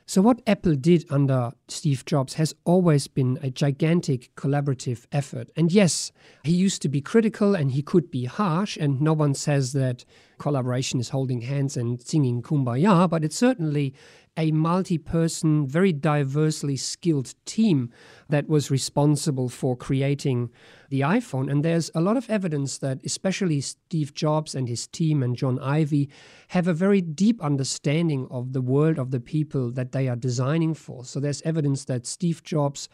So, 0.07 0.21
what 0.21 0.43
Apple 0.47 0.75
did 0.75 1.07
under 1.11 1.53
Steve 1.67 2.05
Jobs 2.05 2.35
has 2.35 2.55
always 2.65 3.09
been 3.09 3.39
a 3.43 3.49
gigantic 3.49 4.35
collaborative 4.37 5.07
effort. 5.13 5.51
And 5.57 5.73
yes, 5.73 6.13
he 6.43 6.53
used 6.53 6.83
to 6.83 6.91
be 6.91 7.01
critical 7.01 7.55
and 7.55 7.73
he 7.73 7.81
could 7.81 8.11
be 8.11 8.27
harsh, 8.27 8.77
and 8.77 9.01
no 9.01 9.15
one 9.15 9.33
says 9.35 9.73
that 9.73 10.05
collaboration 10.39 11.01
is 11.01 11.11
holding 11.11 11.43
hands 11.43 11.77
and 11.77 12.01
singing 12.01 12.43
kumbaya, 12.43 13.09
but 13.09 13.25
it's 13.25 13.37
certainly 13.37 13.95
a 14.37 14.51
multi 14.51 14.99
person, 14.99 15.67
very 15.67 15.93
diversely 15.93 16.77
skilled 16.77 17.35
team 17.45 17.91
that 18.29 18.49
was 18.49 18.71
responsible 18.71 19.49
for 19.49 19.77
creating 19.77 20.51
the 20.91 21.01
iPhone. 21.01 21.51
And 21.51 21.65
there's 21.65 21.91
a 21.95 22.01
lot 22.01 22.17
of 22.17 22.29
evidence 22.29 22.79
that, 22.79 22.99
especially 23.05 23.61
Steve 23.61 24.13
Jobs 24.15 24.55
and 24.55 24.69
his 24.69 24.87
team 24.87 25.23
and 25.23 25.37
Jony 25.37 25.61
Ive, 25.63 26.09
have 26.49 26.67
a 26.67 26.75
very 26.75 27.01
deep 27.01 27.41
understanding 27.43 28.27
of 28.31 28.53
the 28.53 28.63
world 28.63 28.99
of 28.99 29.11
the 29.11 29.21
people 29.21 29.71
that 29.73 29.93
they 29.93 30.09
are 30.09 30.17
designing 30.17 30.75
for. 30.75 31.05
So 31.05 31.21
there's 31.21 31.43
evidence 31.43 31.85
that 31.85 32.07
Steve 32.07 32.43
Jobs 32.43 32.89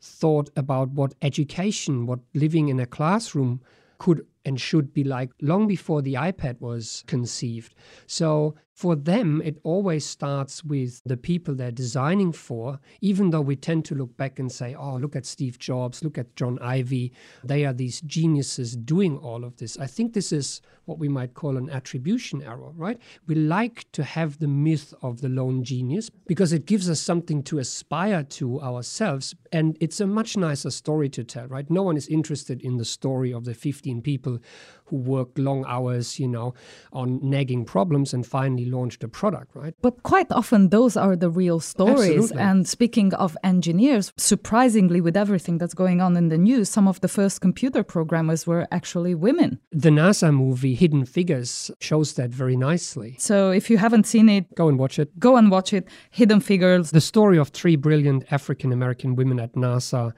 thought 0.00 0.50
about 0.56 0.90
what 0.90 1.14
education, 1.22 2.06
what 2.06 2.20
living 2.34 2.68
in 2.68 2.78
a 2.78 2.86
classroom 2.86 3.60
could 3.98 4.24
and 4.46 4.60
should 4.60 4.94
be 4.94 5.04
like 5.04 5.30
long 5.42 5.66
before 5.66 6.00
the 6.00 6.14
iPad 6.14 6.58
was 6.60 7.04
conceived. 7.06 7.74
So 8.06 8.54
for 8.76 8.94
them, 8.94 9.40
it 9.42 9.58
always 9.62 10.04
starts 10.04 10.62
with 10.62 11.00
the 11.06 11.16
people 11.16 11.54
they're 11.54 11.70
designing 11.70 12.30
for, 12.30 12.78
even 13.00 13.30
though 13.30 13.40
we 13.40 13.56
tend 13.56 13.86
to 13.86 13.94
look 13.94 14.14
back 14.18 14.38
and 14.38 14.52
say, 14.52 14.74
oh, 14.74 14.96
look 14.96 15.16
at 15.16 15.24
Steve 15.24 15.58
Jobs, 15.58 16.04
look 16.04 16.18
at 16.18 16.34
Jony 16.36 16.60
Ive. 16.60 17.10
They 17.42 17.64
are 17.64 17.72
these 17.72 18.02
geniuses 18.02 18.76
doing 18.76 19.16
all 19.16 19.44
of 19.44 19.56
this. 19.56 19.78
I 19.78 19.86
think 19.86 20.12
this 20.12 20.30
is 20.30 20.60
what 20.84 20.98
we 20.98 21.08
might 21.08 21.32
call 21.32 21.56
an 21.56 21.70
attribution 21.70 22.42
error, 22.42 22.70
right? 22.76 22.98
We 23.26 23.34
like 23.34 23.90
to 23.92 24.04
have 24.04 24.38
the 24.38 24.46
myth 24.46 24.92
of 25.00 25.22
the 25.22 25.30
lone 25.30 25.64
genius 25.64 26.10
because 26.10 26.52
it 26.52 26.66
gives 26.66 26.90
us 26.90 27.00
something 27.00 27.42
to 27.44 27.58
aspire 27.58 28.24
to 28.24 28.60
ourselves. 28.60 29.34
And 29.52 29.78
it's 29.80 30.00
a 30.00 30.06
much 30.06 30.36
nicer 30.36 30.70
story 30.70 31.08
to 31.10 31.24
tell, 31.24 31.46
right? 31.46 31.68
No 31.70 31.82
one 31.82 31.96
is 31.96 32.08
interested 32.08 32.60
in 32.60 32.76
the 32.76 32.84
story 32.84 33.32
of 33.32 33.46
the 33.46 33.54
15 33.54 34.02
people 34.02 34.35
who 34.86 34.96
worked 34.96 35.36
long 35.36 35.64
hours, 35.66 36.20
you 36.20 36.28
know, 36.28 36.54
on 36.92 37.18
nagging 37.20 37.64
problems 37.64 38.14
and 38.14 38.24
finally 38.24 38.64
launched 38.66 39.02
a 39.02 39.08
product, 39.08 39.50
right? 39.54 39.74
But 39.82 40.02
quite 40.04 40.30
often 40.30 40.68
those 40.68 40.96
are 40.96 41.16
the 41.16 41.28
real 41.28 41.58
stories. 41.58 42.30
Absolutely. 42.30 42.40
And 42.42 42.68
speaking 42.68 43.12
of 43.14 43.36
engineers, 43.42 44.12
surprisingly, 44.16 45.00
with 45.00 45.16
everything 45.16 45.58
that's 45.58 45.74
going 45.74 46.00
on 46.00 46.16
in 46.16 46.28
the 46.28 46.38
news, 46.38 46.68
some 46.68 46.86
of 46.86 47.00
the 47.00 47.08
first 47.08 47.40
computer 47.40 47.82
programmers 47.82 48.46
were 48.46 48.68
actually 48.70 49.14
women. 49.16 49.58
The 49.72 49.90
NASA 49.90 50.32
movie 50.32 50.74
Hidden 50.74 51.06
Figures 51.06 51.70
shows 51.80 52.12
that 52.14 52.30
very 52.30 52.56
nicely. 52.56 53.16
So 53.18 53.50
if 53.50 53.68
you 53.70 53.78
haven't 53.78 54.06
seen 54.06 54.28
it, 54.28 54.54
Go 54.54 54.68
and 54.68 54.78
watch 54.78 55.00
it. 55.00 55.18
go 55.18 55.36
and 55.36 55.50
watch 55.50 55.72
it. 55.72 55.88
Hidden 56.10 56.40
Figures. 56.40 56.92
The 56.92 57.00
story 57.00 57.38
of 57.38 57.48
three 57.48 57.74
brilliant 57.74 58.24
African 58.30 58.72
American 58.72 59.16
women 59.16 59.40
at 59.40 59.54
NASA 59.54 60.12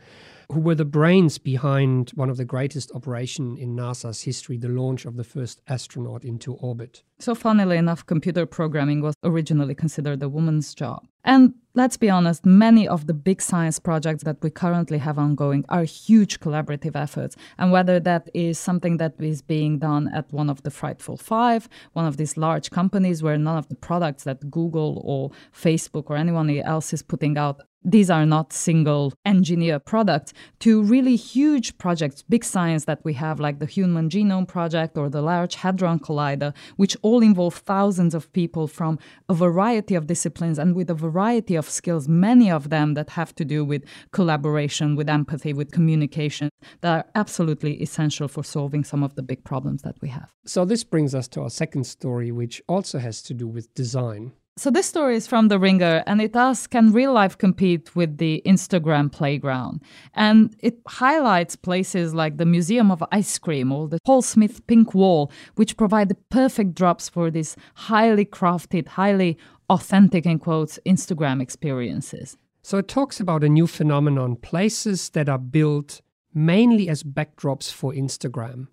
who 0.51 0.61
were 0.61 0.75
the 0.75 0.85
brains 0.85 1.37
behind 1.37 2.11
one 2.15 2.31
of 2.31 2.39
the 2.39 2.45
greatest 2.45 2.91
operations 2.95 3.59
in 3.59 3.77
NASA's 3.77 4.23
history, 4.23 4.57
the 4.57 4.69
launch 4.69 5.05
of 5.05 5.17
the 5.17 5.25
first 5.25 5.61
astronaut 5.69 6.25
into 6.25 6.55
orbit. 6.55 7.03
So, 7.19 7.35
funnily 7.35 7.77
enough, 7.77 8.07
computer 8.07 8.47
programming 8.47 9.03
was 9.03 9.15
originally 9.23 9.75
considered 9.75 10.23
a 10.23 10.29
woman's 10.29 10.75
job. 10.75 11.07
And 11.25 11.53
let's 11.75 11.99
be 11.99 12.09
honest, 12.09 12.47
many 12.47 12.89
of 12.89 13.07
the 13.07 13.13
big 13.13 13.43
science 13.43 13.79
projects 13.79 14.25
that 14.25 14.43
we 14.43 14.51
currently 14.51 14.97
have 14.99 15.19
ongoing 15.19 15.65
are 15.69 15.85
huge 15.85 16.41
collaborative 16.41 16.97
efforts. 16.97 17.37
And 17.59 17.71
whether 17.71 18.01
that 18.01 18.31
is 18.33 18.59
something 18.59 18.97
that 18.97 19.15
is 19.19 19.43
being 19.43 19.79
done 19.79 20.09
at 20.15 20.33
one 20.33 20.49
of 20.49 20.63
the 20.63 20.71
Frightful 20.71 21.19
Five, 21.19 21.69
one 21.93 22.07
of 22.07 22.17
these 22.17 22.39
large 22.39 22.71
companies 22.71 23.23
where 23.23 23.37
none 23.37 23.59
of 23.59 23.69
the 23.69 23.75
products 23.75 24.25
that 24.25 24.51
Google 24.51 25.03
or 25.05 25.31
Facebook 25.53 26.05
or 26.09 26.17
anyone 26.17 26.49
else 26.49 26.95
is 26.95 27.03
putting 27.03 27.37
out 27.37 27.61
these 27.85 28.11
are 28.11 28.27
not 28.27 28.53
single 28.53 29.13
engineer 29.25 29.79
products 29.79 30.33
to 30.61 30.83
really 30.83 31.17
huge 31.17 31.79
projects, 31.79 32.23
big 32.23 32.45
science 32.45 32.85
that 32.87 33.05
we 33.05 33.13
have, 33.15 33.39
like 33.39 33.61
the 33.61 33.67
Human 33.67 34.09
Genome 34.09 34.49
Project 34.49 34.99
or 34.99 35.09
the 35.09 35.23
Large 35.23 35.55
Hadron 35.57 36.01
Collider, 36.01 36.55
which 36.77 36.97
all 37.03 37.23
involve 37.23 37.55
thousands 37.55 38.15
of 38.15 38.33
people 38.33 38.67
from 38.67 38.99
a 39.29 39.35
variety 39.35 39.95
of 39.95 40.07
disciplines 40.07 40.59
and 40.59 40.75
with 40.75 40.91
a 40.91 40.95
variety 40.95 41.55
of 41.55 41.69
skills, 41.69 42.09
many 42.09 42.51
of 42.51 42.71
them 42.71 42.95
that 42.95 43.11
have 43.11 43.35
to 43.37 43.45
do 43.45 43.65
with 43.65 43.85
collaboration, 44.13 44.97
with 44.97 45.09
empathy, 45.09 45.53
with 45.53 45.71
communication, 45.71 46.51
that 46.81 46.93
are 46.93 47.11
absolutely 47.15 47.81
essential 47.81 48.29
for 48.29 48.43
solving 48.43 48.85
some 48.85 49.03
of 49.03 49.15
the 49.15 49.23
big 49.23 49.45
problems 49.45 49.83
that 49.83 49.97
we 50.01 50.09
have. 50.09 50.33
So, 50.45 50.65
this 50.65 50.85
brings 50.85 51.15
us 51.15 51.29
to 51.29 51.43
our 51.43 51.51
second 51.51 51.85
story, 51.85 52.33
which 52.33 52.61
also 52.69 52.99
has 52.99 53.23
to 53.23 53.35
do 53.35 53.47
with 53.47 53.73
design. 53.75 54.33
So 54.59 54.73
this 54.73 54.89
story 54.89 55.15
is 55.15 55.29
from 55.29 55.47
The 55.47 55.59
Ringer, 55.61 56.03
and 56.09 56.21
it 56.21 56.35
asks, 56.35 56.67
can 56.67 56.93
real 56.93 57.13
life 57.13 57.39
compete 57.39 57.95
with 57.95 58.19
the 58.19 58.43
Instagram 58.45 59.13
playground? 59.13 59.81
And 60.15 60.53
it 60.59 60.81
highlights 60.89 61.55
places 61.55 62.13
like 62.13 62.39
the 62.39 62.45
Museum 62.45 62.91
of 62.91 63.05
Ice 63.13 63.39
Cream 63.39 63.71
or 63.71 63.87
the 63.87 64.01
Paul 64.05 64.21
Smith 64.21 64.67
Pink 64.67 64.97
Wall, 64.97 65.31
which 65.55 65.77
provide 65.77 66.09
the 66.09 66.17
perfect 66.29 66.75
drops 66.75 67.09
for 67.09 67.31
these 67.31 67.55
highly 67.75 68.25
crafted, 68.25 68.89
highly 68.89 69.39
authentic, 69.71 70.27
in 70.27 70.41
quotes, 70.41 70.81
Instagram 70.85 71.41
experiences. 71.41 72.37
So 72.61 72.79
it 72.79 72.89
talks 72.89 73.21
about 73.21 73.45
a 73.45 73.49
new 73.49 73.69
phenomenon 73.69 74.35
places 74.35 75.11
that 75.11 75.29
are 75.29 75.39
built 75.39 76.01
mainly 76.35 76.89
as 76.89 77.05
backdrops 77.05 77.73
for 77.73 77.93
Instagram 77.93 78.67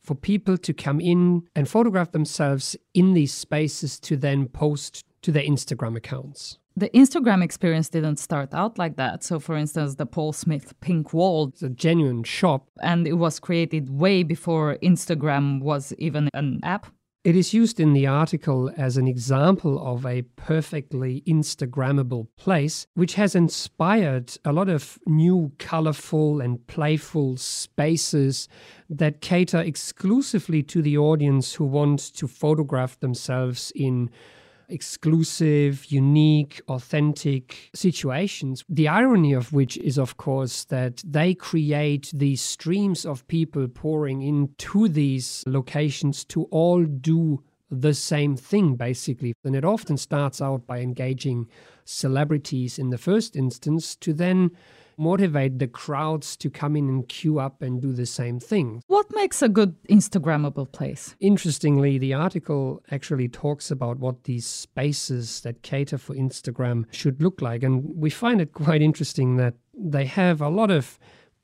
for 0.00 0.14
people 0.14 0.58
to 0.58 0.74
come 0.74 1.00
in 1.00 1.44
and 1.54 1.66
photograph 1.66 2.12
themselves 2.12 2.76
in 2.92 3.14
these 3.14 3.32
spaces 3.32 3.98
to 4.00 4.18
then 4.18 4.46
post 4.46 5.04
to 5.22 5.32
their 5.32 5.42
Instagram 5.42 5.96
accounts. 5.96 6.58
The 6.76 6.88
Instagram 6.90 7.42
experience 7.42 7.88
didn't 7.88 8.18
start 8.18 8.54
out 8.54 8.78
like 8.78 8.96
that. 8.96 9.24
So, 9.24 9.38
for 9.38 9.56
instance, 9.56 9.96
the 9.96 10.06
Paul 10.06 10.32
Smith 10.32 10.72
Pink 10.80 11.12
Wall. 11.12 11.48
It's 11.48 11.62
a 11.62 11.68
genuine 11.68 12.22
shop. 12.22 12.68
And 12.80 13.06
it 13.06 13.14
was 13.14 13.40
created 13.40 13.90
way 13.90 14.22
before 14.22 14.78
Instagram 14.82 15.60
was 15.60 15.92
even 15.98 16.30
an 16.32 16.60
app. 16.62 16.86
It 17.22 17.36
is 17.36 17.52
used 17.52 17.78
in 17.80 17.92
the 17.92 18.06
article 18.06 18.70
as 18.78 18.96
an 18.96 19.06
example 19.06 19.78
of 19.86 20.06
a 20.06 20.22
perfectly 20.36 21.22
Instagrammable 21.26 22.28
place, 22.38 22.86
which 22.94 23.12
has 23.16 23.34
inspired 23.34 24.38
a 24.42 24.54
lot 24.54 24.70
of 24.70 24.98
new, 25.06 25.52
colorful, 25.58 26.40
and 26.40 26.66
playful 26.66 27.36
spaces 27.36 28.48
that 28.88 29.20
cater 29.20 29.60
exclusively 29.60 30.62
to 30.62 30.80
the 30.80 30.96
audience 30.96 31.52
who 31.52 31.66
want 31.66 31.98
to 32.14 32.26
photograph 32.26 32.98
themselves 33.00 33.70
in 33.74 34.08
exclusive, 34.70 35.86
unique, 35.86 36.60
authentic 36.68 37.70
situations. 37.74 38.64
The 38.68 38.88
irony 38.88 39.32
of 39.32 39.52
which 39.52 39.76
is, 39.78 39.98
of 39.98 40.16
course, 40.16 40.64
that 40.64 41.02
they 41.06 41.34
create 41.34 42.10
these 42.14 42.40
streams 42.40 43.04
of 43.04 43.26
people 43.28 43.68
pouring 43.68 44.22
into 44.22 44.88
these 44.88 45.44
locations 45.46 46.24
to 46.26 46.44
all 46.44 46.84
do 46.84 47.42
the 47.70 47.94
same 47.94 48.36
thing, 48.36 48.76
basically. 48.76 49.34
And 49.44 49.54
it 49.54 49.64
often 49.64 49.96
starts 49.96 50.40
out 50.40 50.66
by 50.66 50.80
engaging 50.80 51.48
celebrities 51.84 52.78
in 52.78 52.90
the 52.90 52.98
first 52.98 53.36
instance 53.36 53.94
to 53.96 54.12
then 54.12 54.50
motivate 54.96 55.58
the 55.58 55.66
crowds 55.66 56.36
to 56.36 56.50
come 56.50 56.76
in 56.76 56.88
and 56.88 57.08
queue 57.08 57.38
up 57.38 57.62
and 57.62 57.80
do 57.80 57.92
the 57.92 58.06
same 58.06 58.40
thing. 58.40 58.82
What 58.86 59.06
makes 59.14 59.42
a 59.42 59.48
good 59.48 59.74
Instagrammable 59.84 60.70
place? 60.72 61.14
Interestingly, 61.20 61.98
the 61.98 62.14
article 62.14 62.82
actually 62.90 63.28
talks 63.28 63.70
about 63.70 63.98
what 63.98 64.24
these 64.24 64.46
spaces 64.46 65.40
that 65.42 65.62
cater 65.62 65.98
for 65.98 66.14
Instagram 66.14 66.84
should 66.92 67.22
look 67.22 67.40
like. 67.40 67.62
And 67.62 67.84
we 67.96 68.10
find 68.10 68.40
it 68.40 68.52
quite 68.52 68.82
interesting 68.82 69.36
that 69.36 69.54
they 69.74 70.04
have 70.04 70.40
a 70.40 70.48
lot 70.48 70.70
of 70.70 70.98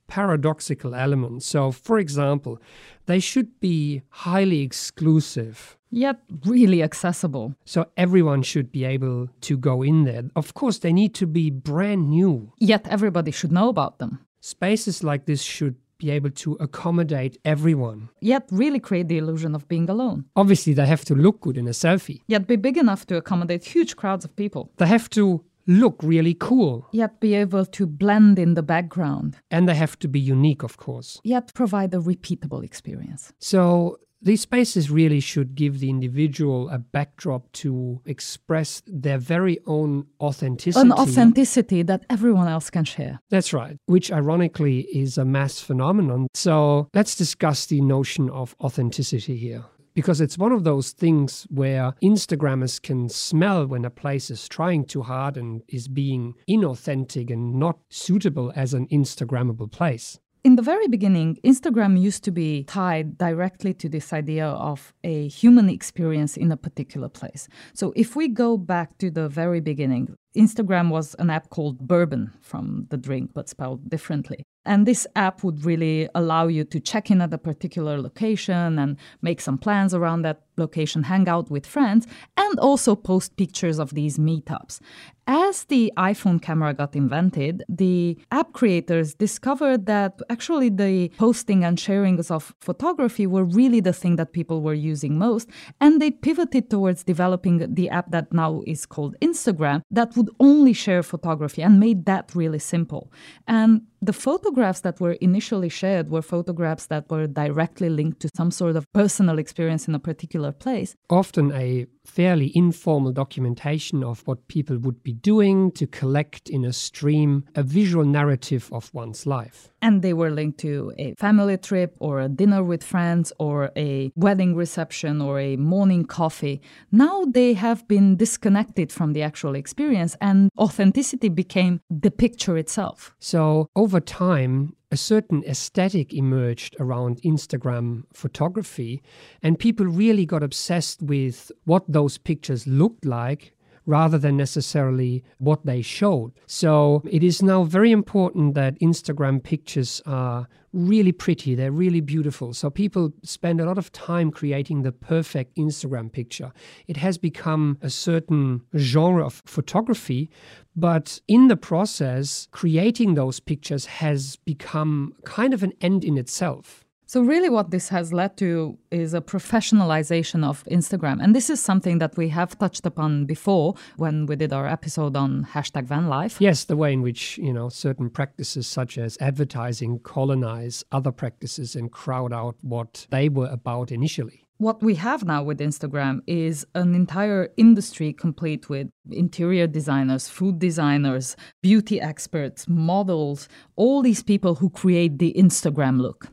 paradoxical 0.09 0.95
elements. 0.95 1.47
So, 1.47 1.73
for 1.73 1.99
example, 1.99 2.61
they 3.07 3.21
should 3.21 3.59
be 3.61 4.03
highly 4.09 4.61
exclusive. 4.61 5.77
Yet 5.91 6.21
really 6.45 6.83
accessible. 6.83 7.55
So 7.65 7.87
everyone 7.97 8.43
should 8.43 8.73
be 8.73 8.85
able 8.85 9.29
to 9.43 9.57
go 9.57 9.83
in 9.83 10.05
there. 10.05 10.25
Of 10.35 10.55
course, 10.55 10.79
they 10.79 10.93
need 10.93 11.15
to 11.15 11.27
be 11.27 11.51
brand 11.51 12.11
new. 12.11 12.53
Yet 12.59 12.87
everybody 12.89 13.31
should 13.31 13.53
know 13.53 13.69
about 13.69 13.99
them. 13.99 14.27
Spaces 14.41 15.03
like 15.03 15.27
this 15.27 15.43
should 15.43 15.77
be 15.99 16.11
able 16.11 16.31
to 16.31 16.55
accommodate 16.61 17.39
everyone. 17.45 18.11
Yet 18.21 18.49
really 18.51 18.81
create 18.81 19.09
the 19.09 19.19
illusion 19.19 19.55
of 19.55 19.67
being 19.69 19.89
alone. 19.89 20.27
Obviously, 20.37 20.75
they 20.75 20.87
have 20.87 21.05
to 21.07 21.15
look 21.15 21.41
good 21.41 21.57
in 21.57 21.67
a 21.67 21.71
selfie. 21.71 22.21
Yet 22.27 22.47
be 22.47 22.57
big 22.57 22.77
enough 22.77 23.07
to 23.07 23.17
accommodate 23.17 23.65
huge 23.65 23.97
crowds 23.97 24.25
of 24.25 24.37
people. 24.37 24.71
They 24.77 24.87
have 24.87 25.09
to 25.11 25.45
look 25.67 25.97
really 26.03 26.35
cool. 26.35 26.87
Yet 26.93 27.19
be 27.21 27.35
able 27.35 27.67
to 27.67 27.87
blend 27.87 28.39
in 28.39 28.55
the 28.55 28.63
background. 28.63 29.39
And 29.51 29.69
they 29.69 29.75
have 29.75 29.99
to 30.01 30.09
be 30.09 30.21
unique, 30.21 30.63
of 30.63 30.77
course. 30.77 31.21
Yet 31.25 31.55
provide 31.55 31.93
a 31.95 31.99
repeatable 31.99 32.63
experience. 32.63 33.33
So 33.39 33.99
these 34.23 34.41
spaces 34.41 34.91
really 34.91 35.21
should 35.21 35.55
give 35.55 35.79
the 35.81 35.91
individual 35.91 36.69
a 36.71 36.79
backdrop 36.79 37.51
to 37.53 38.01
express 38.07 38.83
their 38.87 39.19
very 39.19 39.59
own 39.67 40.07
authenticity. 40.21 40.81
An 40.81 40.93
authenticity 40.93 41.83
that 41.83 42.05
everyone 42.11 42.49
else 42.49 42.71
can 42.71 42.85
share. 42.85 43.21
That's 43.31 43.53
right, 43.53 43.77
which 43.87 44.11
ironically 44.11 44.81
is 44.93 45.19
a 45.19 45.25
mass 45.25 45.61
phenomenon. 45.61 46.29
So 46.35 46.89
let's 46.95 47.15
discuss 47.15 47.67
the 47.67 47.81
notion 47.81 48.31
of 48.31 48.55
authenticity 48.61 49.37
here. 49.37 49.65
because 49.97 50.21
it's 50.21 50.37
one 50.37 50.53
of 50.53 50.63
those 50.63 50.93
things 50.93 51.47
where 51.49 51.95
Instagrammers 52.05 52.81
can 52.81 53.09
smell 53.09 53.67
when 53.67 53.83
a 53.85 53.91
place 53.91 54.31
is 54.31 54.47
trying 54.47 54.85
too 54.85 55.03
hard 55.03 55.39
and 55.39 55.63
is 55.69 55.89
being 55.89 56.35
inauthentic 56.49 57.31
and 57.31 57.55
not 57.55 57.79
suitable 57.89 58.53
as 58.55 58.75
an 58.75 58.87
Instagrammable 58.89 59.73
place. 59.73 60.21
In 60.47 60.55
the 60.55 60.63
very 60.63 60.87
beginning, 60.87 61.41
Instagram 61.43 62.01
used 62.01 62.23
to 62.23 62.31
be 62.31 62.63
tied 62.63 63.19
directly 63.19 63.75
to 63.75 63.89
this 63.89 64.13
idea 64.13 64.47
of 64.47 64.95
a 65.03 65.27
human 65.27 65.69
experience 65.69 66.37
in 66.37 66.53
a 66.53 66.57
particular 66.57 67.09
place. 67.09 67.49
So 67.75 67.93
if 67.97 68.15
we 68.15 68.29
go 68.29 68.57
back 68.57 68.97
to 68.99 69.11
the 69.11 69.29
very 69.29 69.61
beginning, 69.61 70.15
Instagram 70.37 70.91
was 70.91 71.17
an 71.19 71.31
app 71.31 71.51
called 71.51 71.89
Burbn 71.89 72.31
from 72.43 72.87
the 72.91 72.97
drink, 72.97 73.33
but 73.35 73.49
spelled 73.49 73.91
differently. 73.91 74.45
And 74.65 74.87
this 74.87 75.05
app 75.17 75.43
would 75.43 75.65
really 75.65 76.09
allow 76.15 76.47
you 76.47 76.63
to 76.63 76.79
check 76.79 77.11
in 77.11 77.21
at 77.21 77.35
a 77.35 77.39
particular 77.39 78.01
location 78.01 78.79
and 78.79 78.99
make 79.23 79.41
some 79.41 79.59
plans 79.59 79.95
around 79.95 80.23
that 80.23 80.43
location, 80.57 81.05
hang 81.05 81.29
out 81.29 81.51
with 81.51 81.67
friends, 81.67 82.07
and 82.37 82.59
also 82.59 82.95
post 82.95 83.37
pictures 83.37 83.79
of 83.79 83.95
these 83.95 84.19
meetups. 84.19 84.81
As 85.29 85.65
the 85.65 85.93
iPhone 85.97 86.41
camera 86.41 86.73
got 86.73 86.95
invented, 86.95 87.65
the 87.69 88.17
app 88.31 88.53
creators 88.53 89.13
discovered 89.15 89.87
that 89.87 90.21
actually 90.31 90.69
the 90.69 91.09
posting 91.19 91.65
and 91.65 91.81
sharing 91.81 92.21
of 92.31 92.55
photography 92.61 93.27
were 93.27 93.43
really 93.43 93.81
the 93.81 93.93
thing 93.93 94.15
that 94.17 94.33
people 94.33 94.63
were 94.63 94.73
using 94.75 95.19
most. 95.19 95.49
And 95.81 96.01
they 96.01 96.13
pivoted 96.13 96.71
towards 96.71 97.03
developing 97.03 97.75
the 97.75 97.91
app 97.91 98.13
that 98.13 98.33
now 98.33 98.63
is 98.69 98.87
called 98.87 99.17
Instagram 99.21 99.83
that 99.91 100.17
would 100.17 100.31
only 100.39 100.73
share 100.73 101.03
photography 101.03 101.61
and 101.61 101.81
made 101.81 102.07
that 102.07 102.31
really 102.37 102.61
simple. 102.61 103.11
And 103.49 103.83
the 104.01 104.13
photographs 104.13 104.81
that 104.83 105.01
were 105.01 105.13
initially 105.15 105.69
shared 105.69 106.11
were 106.11 106.23
photographs 106.23 106.87
that 106.87 107.11
were 107.11 107.27
directly 107.27 107.89
linked 107.89 108.21
to 108.21 108.31
some 108.37 108.53
sort 108.53 108.77
of 108.77 108.87
personal 108.93 109.39
experience 109.39 109.89
in 109.89 109.95
a 109.95 109.99
particular 109.99 110.46
place. 110.53 110.97
Often 111.11 111.53
a 111.53 111.87
fairly 112.07 112.53
informal 112.55 113.13
documentation 113.13 114.05
of 114.05 114.23
what 114.27 114.47
people 114.49 114.79
would 114.79 115.03
be 115.03 115.13
doing 115.13 115.73
to 115.73 115.87
collect 115.87 116.49
in 116.49 116.65
a 116.65 116.73
stream 116.73 117.45
a 117.55 117.63
visual 117.63 118.05
narrative 118.05 118.69
of 118.73 118.93
one's 118.95 119.27
life. 119.27 119.71
And 119.83 120.03
they 120.03 120.13
were 120.13 120.31
linked 120.31 120.59
to 120.61 120.93
a 120.99 121.15
family 121.15 121.59
trip 121.59 121.97
or 122.01 122.21
a 122.21 122.29
dinner 122.29 122.63
with 122.63 122.83
friends 122.83 123.33
or 123.39 123.71
a 123.77 124.13
wedding 124.15 124.55
reception 124.55 125.21
or 125.21 125.39
a 125.39 125.57
morning 125.57 126.05
coffee. 126.05 126.61
Now 126.91 127.25
they 127.25 127.55
have 127.55 127.87
been 127.89 128.17
disconnected 128.17 128.93
from 128.93 129.13
the 129.13 129.23
actual 129.23 129.55
experience 129.55 130.17
and 130.21 130.51
authenticity 130.59 131.29
became 131.29 131.81
the 131.91 132.11
picture 132.11 132.57
itself. 132.57 133.15
So 133.19 133.69
over 133.75 134.01
time, 134.01 134.76
a 134.91 134.97
certain 134.97 135.43
aesthetic 135.45 136.15
emerged 136.15 136.77
around 136.79 137.21
Instagram 137.23 138.05
photography, 138.13 139.03
and 139.43 139.59
people 139.59 139.87
really 139.87 140.25
got 140.27 140.43
obsessed 140.43 141.03
with 141.03 141.51
what 141.65 141.85
those 141.89 142.19
pictures 142.19 142.67
looked 142.67 143.05
like 143.05 143.56
rather 143.87 144.19
than 144.19 144.37
necessarily 144.37 145.25
what 145.39 145.65
they 145.65 145.81
showed. 145.81 146.33
So 146.47 147.03
it 147.11 147.23
is 147.23 147.43
now 147.43 147.63
very 147.63 147.93
important 147.93 148.55
that 148.55 148.79
Instagram 148.81 149.43
pictures 149.43 150.03
are 150.05 150.49
really 150.73 151.13
pretty, 151.13 151.55
they're 151.55 151.73
really 151.73 152.01
beautiful. 152.01 152.53
So 152.53 152.69
people 152.69 153.13
spend 153.23 153.61
a 153.61 153.65
lot 153.65 153.79
of 153.79 153.93
time 153.93 154.31
creating 154.31 154.83
the 154.83 154.93
perfect 154.93 155.57
Instagram 155.57 156.13
picture. 156.13 156.53
It 156.87 156.99
has 156.99 157.17
become 157.17 157.79
a 157.81 157.89
certain 157.89 158.63
genre 158.77 159.25
of 159.25 159.43
photography, 159.47 160.29
but 160.75 161.21
in 161.29 161.49
the 161.49 161.57
process, 161.57 162.49
creating 162.51 163.15
those 163.15 163.41
pictures 163.41 163.87
has 163.87 164.37
become 164.37 165.15
kind 165.25 165.55
of 165.55 165.63
an 165.63 165.73
end 165.81 166.05
in 166.05 166.19
itself. 166.19 166.86
So, 167.09 167.21
really, 167.21 167.49
what 167.49 167.71
this 167.71 167.89
has 167.91 168.13
led 168.13 168.37
to 168.39 168.77
is 168.91 169.15
a 169.15 169.21
professionalization 169.21 170.45
of 170.45 170.65
Instagram. 170.65 171.23
And 171.23 171.37
this 171.37 171.49
is 171.49 171.61
something 171.63 171.99
that 171.99 172.17
we 172.17 172.31
have 172.31 172.59
touched 172.59 172.85
upon 172.85 173.27
before 173.27 173.77
when 173.97 174.27
we 174.27 174.35
did 174.35 174.53
our 174.53 174.67
episode 174.67 175.15
on 175.15 175.47
hashtag 175.53 175.85
van 175.85 176.09
life. 176.09 176.41
Yes, 176.41 176.65
the 176.65 176.77
way 176.77 176.93
in 176.93 177.03
which, 177.03 177.39
you 177.39 177.53
know, 177.53 177.69
certain 177.69 178.11
practices 178.11 178.67
such 178.67 178.99
as 178.99 179.17
advertising 179.21 180.01
colonize 180.01 180.85
other 180.91 181.13
practices 181.13 181.77
and 181.77 181.93
crowd 181.93 182.33
out 182.33 182.57
what 182.63 183.07
they 183.11 183.29
were 183.29 183.51
about 183.53 183.93
initially. 183.93 184.43
What 184.59 184.83
we 184.83 184.97
have 184.97 185.23
now 185.23 185.45
with 185.45 185.61
Instagram 185.61 186.23
is 186.27 186.67
an 186.75 186.97
entire 186.97 187.51
industry 187.57 188.13
complete 188.15 188.69
with 188.69 188.89
interior 189.13 189.69
designers, 189.69 190.29
food 190.29 190.59
designers, 190.59 191.37
beauty 191.63 192.01
experts, 192.01 192.67
models, 192.67 193.49
all 193.77 194.03
these 194.03 194.25
people 194.25 194.57
who 194.57 194.71
create 194.71 195.19
the 195.19 195.33
Instagram 195.39 196.01
look 196.01 196.31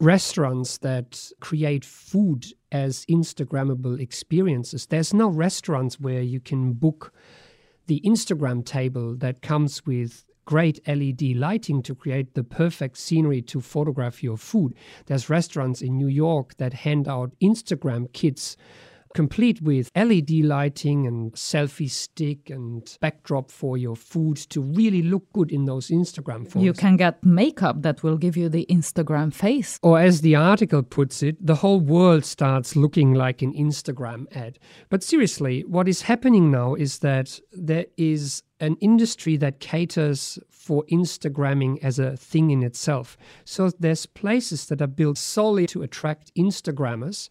restaurants 0.00 0.78
that 0.78 1.30
create 1.40 1.84
food 1.84 2.46
as 2.70 3.04
Instagrammable 3.06 3.98
experiences. 4.00 4.86
There's 4.86 5.12
no 5.12 5.28
restaurants 5.28 5.98
where 5.98 6.22
you 6.22 6.40
can 6.40 6.72
book 6.72 7.12
the 7.86 8.00
Instagram 8.04 8.64
table 8.64 9.16
that 9.16 9.42
comes 9.42 9.84
with 9.84 10.24
great 10.44 10.80
LED 10.86 11.36
lighting 11.36 11.82
to 11.82 11.94
create 11.94 12.34
the 12.34 12.44
perfect 12.44 12.96
scenery 12.96 13.42
to 13.42 13.60
photograph 13.60 14.22
your 14.22 14.38
food. 14.38 14.74
There's 15.06 15.28
restaurants 15.28 15.82
in 15.82 15.96
New 15.96 16.06
York 16.06 16.56
that 16.56 16.72
hand 16.72 17.06
out 17.06 17.34
Instagram 17.42 18.10
kits 18.12 18.56
complete 19.14 19.62
with 19.62 19.90
LED 19.96 20.30
lighting 20.30 21.06
and 21.06 21.32
selfie 21.32 21.90
stick 21.90 22.50
and 22.50 22.96
backdrop 23.00 23.50
for 23.50 23.76
your 23.76 23.96
food 23.96 24.36
to 24.36 24.60
really 24.60 25.02
look 25.02 25.32
good 25.32 25.52
in 25.52 25.64
those 25.64 25.88
Instagram 25.88 26.46
photos. 26.46 26.62
You 26.62 26.72
can 26.72 26.96
get 26.96 27.24
makeup 27.24 27.82
that 27.82 28.02
will 28.02 28.16
give 28.16 28.36
you 28.36 28.48
the 28.48 28.66
Instagram 28.70 29.32
face. 29.32 29.78
Or 29.82 29.98
as 29.98 30.20
the 30.20 30.36
article 30.36 30.82
puts 30.82 31.22
it, 31.22 31.36
the 31.44 31.56
whole 31.56 31.80
world 31.80 32.24
starts 32.24 32.76
looking 32.76 33.14
like 33.14 33.42
an 33.42 33.52
Instagram 33.54 34.26
ad. 34.36 34.58
But 34.88 35.02
seriously, 35.02 35.64
what 35.66 35.88
is 35.88 36.02
happening 36.02 36.50
now 36.50 36.74
is 36.74 36.98
that 37.00 37.40
there 37.52 37.86
is 37.96 38.42
an 38.60 38.76
industry 38.80 39.36
that 39.36 39.60
caters 39.60 40.38
for 40.50 40.84
Instagramming 40.90 41.78
as 41.82 41.98
a 41.98 42.16
thing 42.16 42.50
in 42.50 42.62
itself. 42.62 43.16
So 43.44 43.70
there's 43.78 44.06
places 44.06 44.66
that 44.66 44.82
are 44.82 44.86
built 44.86 45.16
solely 45.16 45.66
to 45.68 45.82
attract 45.82 46.34
Instagrammers 46.34 47.30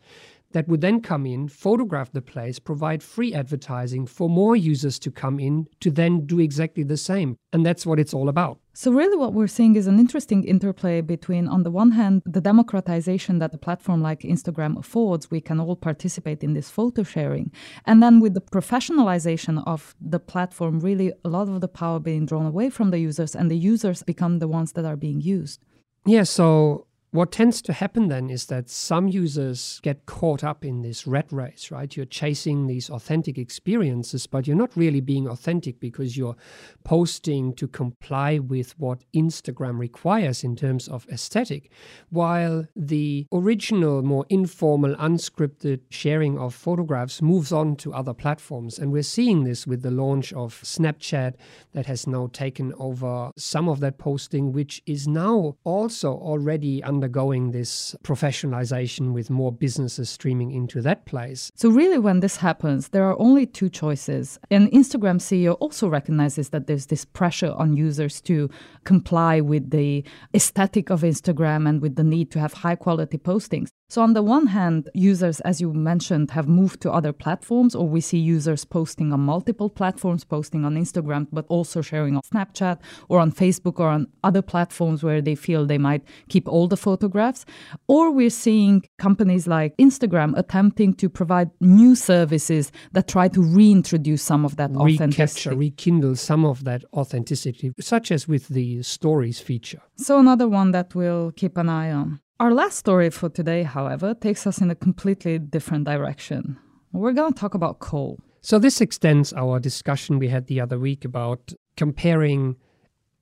that 0.52 0.68
would 0.68 0.82
then 0.82 1.02
come 1.02 1.26
in, 1.26 1.48
photograph 1.48 2.12
the 2.12 2.22
place, 2.22 2.60
provide 2.60 3.04
free 3.04 3.34
advertising 3.34 4.06
for 4.06 4.30
more 4.30 4.56
users 4.56 4.98
to 5.00 5.12
come 5.12 5.40
in 5.40 5.68
to 5.82 5.92
then 5.92 6.26
do 6.26 6.40
exactly 6.40 6.84
the 6.84 6.98
same. 6.98 7.38
And 7.54 7.66
that's 7.66 7.86
what 7.86 8.00
it's 8.00 8.14
all 8.14 8.30
about. 8.30 8.60
So, 8.74 8.92
really, 8.92 9.18
what 9.18 9.34
we're 9.34 9.48
seeing 9.48 9.76
is 9.76 9.88
an 9.88 10.00
interesting 10.00 10.44
interplay 10.44 11.02
between, 11.02 11.48
on 11.48 11.64
the 11.64 11.72
one 11.72 11.92
hand, 11.92 12.22
the 12.26 12.42
democratization 12.42 13.40
that 13.40 13.54
a 13.54 13.58
platform 13.58 14.02
like 14.02 14.22
Instagram 14.22 14.78
affords, 14.78 15.32
we 15.32 15.42
can 15.42 15.60
all 15.60 15.76
participate 15.76 16.44
in 16.44 16.54
this 16.54 16.70
photo 16.70 17.02
sharing. 17.02 17.52
And 17.86 18.04
then 18.04 18.20
with 18.20 18.36
the 18.36 18.42
professionalization 18.42 19.64
of 19.66 19.96
the 20.00 20.20
platform, 20.20 20.80
really 20.80 21.12
a 21.26 21.30
lot 21.30 21.50
of 21.50 21.60
the 21.60 21.68
power 21.68 22.00
being 22.00 22.26
drawn 22.26 22.46
away 22.46 22.70
from 22.70 22.92
the 22.92 23.00
users, 23.00 23.36
and 23.36 23.50
the 23.50 23.58
users 23.58 24.04
become 24.04 24.40
the 24.40 24.48
ones 24.48 24.74
that 24.74 24.86
are 24.86 24.96
being 24.96 25.22
used. 25.22 25.64
Yeah, 26.06 26.24
so 26.24 26.87
what 27.18 27.32
tends 27.32 27.64
to 27.64 27.74
happen 27.74 28.10
then 28.10 28.30
is 28.30 28.46
that 28.46 28.70
some 28.70 29.08
users 29.08 29.80
get 29.82 30.06
caught 30.06 30.44
up 30.44 30.64
in 30.64 30.84
this 30.84 31.08
red 31.08 31.34
race, 31.34 31.72
right? 31.72 31.98
You're 31.98 32.06
chasing 32.06 32.68
these 32.68 32.92
authentic 32.92 33.40
experiences, 33.40 34.28
but 34.28 34.46
you're 34.46 34.56
not 34.56 34.78
really 34.78 35.02
being 35.02 35.28
authentic 35.28 35.80
because 35.80 36.16
you're 36.16 36.36
posting 36.84 37.54
to 37.56 37.68
comply 37.68 38.38
with 38.38 38.78
what 38.78 39.04
Instagram 39.16 39.80
requires 39.80 40.44
in 40.44 40.56
terms 40.56 40.88
of 40.88 41.08
aesthetic, 41.10 41.72
while 42.12 42.68
the 42.76 43.26
original, 43.34 44.04
more 44.04 44.28
informal, 44.30 44.96
unscripted 44.98 45.80
sharing 45.90 46.38
of 46.38 46.54
photographs 46.54 47.20
moves 47.20 47.52
on 47.52 47.76
to 47.78 47.96
other 47.96 48.14
platforms. 48.14 48.78
And 48.78 48.92
we're 48.92 49.02
seeing 49.02 49.44
this 49.44 49.66
with 49.66 49.82
the 49.82 49.90
launch 49.90 50.34
of 50.34 50.62
Snapchat 50.62 51.34
that 51.74 51.88
has 51.88 52.06
now 52.06 52.30
taken 52.32 52.76
over 52.78 53.32
some 53.38 53.68
of 53.68 53.80
that 53.80 53.98
posting, 53.98 54.52
which 54.52 54.84
is 54.86 55.08
now 55.08 55.56
also 55.64 56.14
already 56.14 56.84
undergoing 57.08 57.52
this 57.52 57.96
professionalization 58.04 59.14
with 59.14 59.30
more 59.30 59.52
businesses 59.52 60.10
streaming 60.10 60.52
into 60.52 60.82
that 60.82 61.06
place. 61.06 61.52
So, 61.56 61.70
really, 61.70 61.98
when 61.98 62.20
this 62.20 62.38
happens, 62.38 62.90
there 62.90 63.06
are 63.06 63.18
only 63.18 63.46
two 63.46 63.70
choices. 63.70 64.40
And 64.52 64.70
Instagram 64.72 65.20
CEO 65.20 65.56
also 65.62 65.88
recognizes 65.88 66.50
that 66.50 66.68
there's 66.68 66.88
this 66.88 67.06
pressure 67.06 67.54
on 67.58 67.78
users 67.78 68.20
to 68.22 68.50
comply 68.84 69.40
with 69.40 69.70
the 69.70 70.04
aesthetic 70.34 70.90
of 70.90 71.02
Instagram 71.04 71.68
and 71.70 71.82
with 71.82 71.96
the 71.96 72.04
need 72.04 72.30
to 72.32 72.40
have 72.40 72.54
high 72.54 72.76
quality 72.76 73.18
postings. 73.18 73.70
So, 73.90 74.02
on 74.02 74.12
the 74.12 74.22
one 74.22 74.48
hand, 74.48 74.90
users, 74.94 75.40
as 75.42 75.62
you 75.62 75.72
mentioned, 75.72 76.32
have 76.32 76.46
moved 76.50 76.82
to 76.82 76.92
other 76.92 77.14
platforms, 77.14 77.74
or 77.74 77.88
we 77.88 78.02
see 78.02 78.18
users 78.18 78.66
posting 78.66 79.14
on 79.14 79.22
multiple 79.22 79.70
platforms, 79.70 80.26
posting 80.26 80.66
on 80.66 80.76
Instagram, 80.76 81.28
but 81.32 81.46
also 81.48 81.82
sharing 81.82 82.18
on 82.18 82.22
Snapchat 82.24 82.80
or 83.08 83.20
on 83.20 83.32
Facebook 83.32 83.80
or 83.80 83.88
on 83.88 84.08
other 84.26 84.42
platforms 84.42 85.04
where 85.04 85.22
they 85.22 85.36
feel 85.36 85.66
they 85.66 85.78
might 85.78 86.04
keep 86.28 86.50
all 86.50 86.68
the 86.68 86.76
photographs. 86.76 87.46
Or 87.88 88.12
we're 88.12 88.30
seeing 88.30 88.84
companies 89.00 89.48
like 89.48 89.76
Instagram 89.78 90.38
attempting 90.38 90.94
to 90.96 91.08
provide 91.08 91.50
new 91.62 91.96
services 91.96 92.74
that 92.92 93.08
try 93.08 93.30
to 93.30 93.42
reintroduce 93.42 94.22
some 94.22 94.44
of 94.44 94.58
that 94.58 94.72
Recapture, 94.72 95.14
authenticity. 95.14 95.56
rekindle 95.56 96.18
some 96.18 96.44
of 96.44 96.66
that 96.66 96.84
authenticity, 96.94 97.72
such 97.80 98.12
as 98.12 98.28
with 98.28 98.50
the 98.50 98.84
stories 98.84 99.40
feature. 99.40 99.82
So, 99.96 100.20
another 100.20 100.50
one 100.50 100.72
that 100.72 100.94
we'll 100.94 101.32
keep 101.32 101.58
an 101.58 101.70
eye 101.70 101.92
on. 101.92 102.20
Our 102.40 102.54
last 102.54 102.78
story 102.78 103.10
for 103.10 103.30
today, 103.30 103.64
however, 103.64 104.14
takes 104.14 104.46
us 104.46 104.62
in 104.62 104.70
a 104.70 104.76
completely 104.76 105.40
different 105.40 105.86
direction. 105.86 106.58
We're 106.92 107.14
going 107.14 107.34
to 107.34 107.40
talk 107.40 107.56
about 107.56 107.80
coal. 107.80 108.20
So, 108.42 108.60
this 108.60 108.80
extends 108.80 109.34
our 109.34 109.60
discussion 109.60 110.20
we 110.20 110.28
had 110.28 110.46
the 110.46 110.62
other 110.62 110.78
week 110.78 111.04
about 111.04 111.54
comparing 111.78 112.56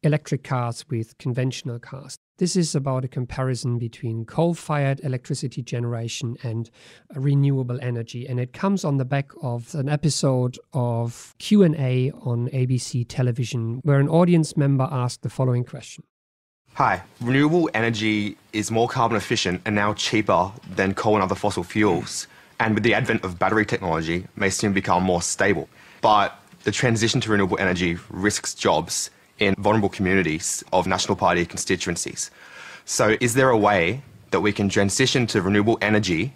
electric 0.03 0.43
cars 0.43 0.83
with 0.89 1.17
conventional 1.17 1.79
cars. 1.79 2.17
This 2.39 2.57
is 2.57 2.75
about 2.75 3.05
a 3.05 3.07
comparison 3.07 3.79
between 3.79 4.25
coal-fired 4.25 4.99
electricity 4.99 5.61
generation 5.61 6.35
and 6.43 6.69
renewable 7.15 7.79
energy 7.81 8.27
and 8.27 8.39
it 8.39 8.51
comes 8.51 8.83
on 8.83 8.97
the 8.97 9.05
back 9.05 9.31
of 9.41 9.73
an 9.73 9.87
episode 9.87 10.59
of 10.73 11.33
Q&A 11.39 12.11
on 12.11 12.49
ABC 12.49 13.05
television 13.07 13.79
where 13.83 13.99
an 13.99 14.09
audience 14.09 14.57
member 14.57 14.87
asked 14.91 15.21
the 15.21 15.29
following 15.29 15.63
question. 15.63 16.03
Hi, 16.75 17.03
renewable 17.21 17.69
energy 17.73 18.35
is 18.51 18.69
more 18.69 18.89
carbon 18.89 19.15
efficient 19.15 19.61
and 19.65 19.75
now 19.75 19.93
cheaper 19.93 20.51
than 20.69 20.93
coal 20.93 21.13
and 21.13 21.23
other 21.23 21.33
fossil 21.33 21.63
fuels. 21.63 22.27
And 22.59 22.73
with 22.73 22.83
the 22.83 22.93
advent 22.93 23.23
of 23.23 23.39
battery 23.39 23.65
technology, 23.65 24.27
may 24.35 24.49
soon 24.49 24.73
become 24.73 25.01
more 25.01 25.21
stable. 25.21 25.69
But 26.01 26.37
the 26.65 26.73
transition 26.73 27.21
to 27.21 27.31
renewable 27.31 27.57
energy 27.59 27.97
risks 28.09 28.53
jobs 28.53 29.09
in 29.39 29.55
vulnerable 29.57 29.87
communities 29.87 30.65
of 30.73 30.85
National 30.85 31.15
Party 31.15 31.45
constituencies. 31.45 32.29
So, 32.83 33.15
is 33.21 33.35
there 33.35 33.51
a 33.51 33.57
way 33.57 34.01
that 34.31 34.41
we 34.41 34.51
can 34.51 34.67
transition 34.67 35.27
to 35.27 35.41
renewable 35.41 35.77
energy 35.81 36.33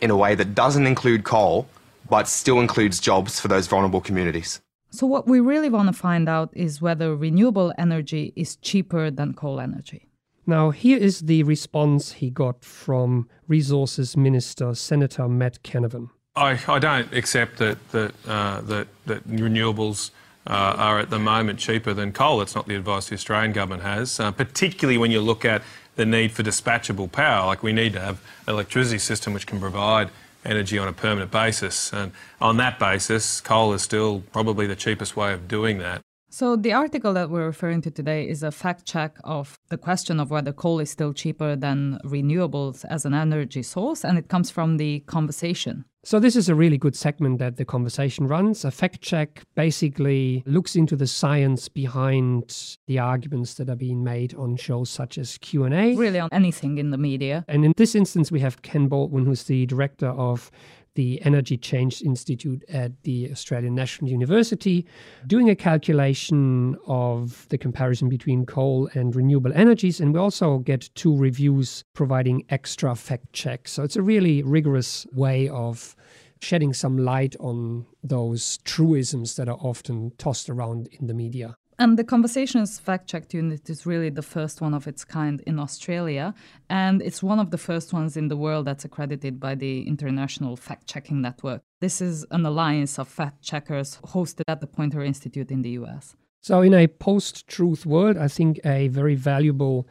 in 0.00 0.10
a 0.10 0.16
way 0.16 0.34
that 0.34 0.56
doesn't 0.56 0.88
include 0.88 1.22
coal 1.22 1.68
but 2.10 2.26
still 2.26 2.58
includes 2.58 2.98
jobs 2.98 3.38
for 3.38 3.46
those 3.46 3.68
vulnerable 3.68 4.00
communities? 4.00 4.60
So, 4.90 5.06
what 5.06 5.28
we 5.28 5.40
really 5.40 5.68
want 5.68 5.88
to 5.88 5.92
find 5.92 6.28
out 6.28 6.50
is 6.54 6.80
whether 6.80 7.14
renewable 7.14 7.72
energy 7.76 8.32
is 8.36 8.56
cheaper 8.56 9.10
than 9.10 9.34
coal 9.34 9.60
energy. 9.60 10.08
Now, 10.46 10.70
here 10.70 10.96
is 10.96 11.20
the 11.20 11.42
response 11.42 12.12
he 12.12 12.30
got 12.30 12.64
from 12.64 13.28
Resources 13.48 14.16
Minister 14.16 14.74
Senator 14.74 15.28
Matt 15.28 15.62
Canavan. 15.62 16.08
I, 16.36 16.58
I 16.66 16.78
don't 16.78 17.12
accept 17.12 17.58
that, 17.58 17.76
that, 17.90 18.14
uh, 18.26 18.62
that, 18.62 18.88
that 19.04 19.28
renewables 19.28 20.10
uh, 20.46 20.74
are 20.78 21.00
at 21.00 21.10
the 21.10 21.18
moment 21.18 21.58
cheaper 21.58 21.92
than 21.92 22.12
coal. 22.12 22.38
That's 22.38 22.54
not 22.54 22.66
the 22.66 22.76
advice 22.76 23.10
the 23.10 23.14
Australian 23.14 23.52
government 23.52 23.82
has, 23.82 24.18
uh, 24.18 24.30
particularly 24.30 24.96
when 24.96 25.10
you 25.10 25.20
look 25.20 25.44
at 25.44 25.62
the 25.96 26.06
need 26.06 26.32
for 26.32 26.42
dispatchable 26.42 27.12
power. 27.12 27.44
Like, 27.44 27.62
we 27.62 27.74
need 27.74 27.92
to 27.92 28.00
have 28.00 28.22
an 28.46 28.54
electricity 28.54 28.98
system 28.98 29.34
which 29.34 29.46
can 29.46 29.60
provide 29.60 30.08
energy 30.48 30.78
on 30.78 30.88
a 30.88 30.92
permanent 30.92 31.30
basis. 31.30 31.92
And 31.92 32.12
on 32.40 32.56
that 32.56 32.78
basis, 32.78 33.40
coal 33.40 33.72
is 33.72 33.82
still 33.82 34.22
probably 34.32 34.66
the 34.66 34.76
cheapest 34.76 35.16
way 35.16 35.32
of 35.32 35.46
doing 35.46 35.78
that. 35.78 36.00
So, 36.30 36.56
the 36.56 36.74
article 36.74 37.14
that 37.14 37.30
we're 37.30 37.46
referring 37.46 37.80
to 37.82 37.90
today 37.90 38.28
is 38.28 38.42
a 38.42 38.50
fact 38.50 38.84
check 38.84 39.16
of 39.24 39.58
the 39.70 39.78
question 39.78 40.20
of 40.20 40.30
whether 40.30 40.52
coal 40.52 40.78
is 40.78 40.90
still 40.90 41.14
cheaper 41.14 41.56
than 41.56 41.98
renewables 42.04 42.84
as 42.84 43.06
an 43.06 43.14
energy 43.14 43.62
source, 43.62 44.04
and 44.04 44.18
it 44.18 44.28
comes 44.28 44.50
from 44.50 44.76
the 44.76 45.00
conversation. 45.00 45.86
So, 46.04 46.20
this 46.20 46.36
is 46.36 46.50
a 46.50 46.54
really 46.54 46.76
good 46.76 46.94
segment 46.94 47.38
that 47.38 47.56
the 47.56 47.64
conversation 47.64 48.26
runs. 48.26 48.62
A 48.66 48.70
fact 48.70 49.00
check 49.00 49.42
basically 49.54 50.42
looks 50.44 50.76
into 50.76 50.96
the 50.96 51.06
science 51.06 51.70
behind 51.70 52.76
the 52.86 52.98
arguments 52.98 53.54
that 53.54 53.70
are 53.70 53.76
being 53.76 54.04
made 54.04 54.34
on 54.34 54.56
shows 54.56 54.90
such 54.90 55.16
as 55.16 55.38
Q&A. 55.38 55.96
Really 55.96 56.20
on 56.20 56.28
anything 56.30 56.76
in 56.76 56.90
the 56.90 56.98
media. 56.98 57.42
And 57.48 57.64
in 57.64 57.72
this 57.78 57.94
instance, 57.94 58.30
we 58.30 58.40
have 58.40 58.60
Ken 58.60 58.88
Baldwin, 58.88 59.24
who's 59.24 59.44
the 59.44 59.64
director 59.64 60.08
of 60.08 60.50
the 60.98 61.22
Energy 61.22 61.56
Change 61.56 62.02
Institute 62.02 62.64
at 62.68 62.90
the 63.04 63.30
Australian 63.30 63.72
National 63.72 64.10
University, 64.10 64.84
doing 65.28 65.48
a 65.48 65.54
calculation 65.54 66.76
of 66.88 67.46
the 67.50 67.56
comparison 67.56 68.08
between 68.08 68.44
coal 68.44 68.90
and 68.94 69.14
renewable 69.14 69.52
energies. 69.54 70.00
And 70.00 70.12
we 70.12 70.18
also 70.18 70.58
get 70.58 70.90
two 70.96 71.16
reviews 71.16 71.84
providing 71.94 72.42
extra 72.48 72.96
fact 72.96 73.32
checks. 73.32 73.70
So 73.70 73.84
it's 73.84 73.94
a 73.94 74.02
really 74.02 74.42
rigorous 74.42 75.06
way 75.12 75.48
of 75.48 75.94
shedding 76.40 76.74
some 76.74 76.98
light 76.98 77.36
on 77.38 77.86
those 78.02 78.58
truisms 78.64 79.36
that 79.36 79.48
are 79.48 79.58
often 79.60 80.10
tossed 80.18 80.50
around 80.50 80.88
in 80.98 81.06
the 81.06 81.14
media. 81.14 81.56
And 81.80 81.96
the 81.96 82.02
Conversations 82.02 82.80
Fact 82.80 83.06
Check 83.06 83.32
Unit 83.32 83.70
is 83.70 83.86
really 83.86 84.10
the 84.10 84.22
first 84.22 84.60
one 84.60 84.74
of 84.74 84.88
its 84.88 85.04
kind 85.04 85.40
in 85.46 85.60
Australia. 85.60 86.34
And 86.68 87.00
it's 87.00 87.22
one 87.22 87.38
of 87.38 87.52
the 87.52 87.58
first 87.58 87.92
ones 87.92 88.16
in 88.16 88.26
the 88.26 88.36
world 88.36 88.66
that's 88.66 88.84
accredited 88.84 89.38
by 89.38 89.54
the 89.54 89.86
International 89.86 90.56
Fact 90.56 90.88
Checking 90.88 91.22
Network. 91.22 91.62
This 91.80 92.00
is 92.00 92.26
an 92.32 92.44
alliance 92.44 92.98
of 92.98 93.06
fact 93.06 93.42
checkers 93.42 93.98
hosted 93.98 94.42
at 94.48 94.60
the 94.60 94.66
Poynter 94.66 95.04
Institute 95.04 95.52
in 95.52 95.62
the 95.62 95.70
US. 95.82 96.16
So, 96.40 96.62
in 96.62 96.74
a 96.74 96.88
post 96.88 97.46
truth 97.46 97.86
world, 97.86 98.16
I 98.16 98.26
think 98.26 98.58
a 98.64 98.88
very 98.88 99.14
valuable 99.14 99.86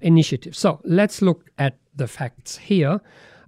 initiative. 0.00 0.56
So, 0.56 0.80
let's 0.82 1.22
look 1.22 1.50
at 1.56 1.78
the 1.94 2.08
facts 2.08 2.56
here. 2.56 3.00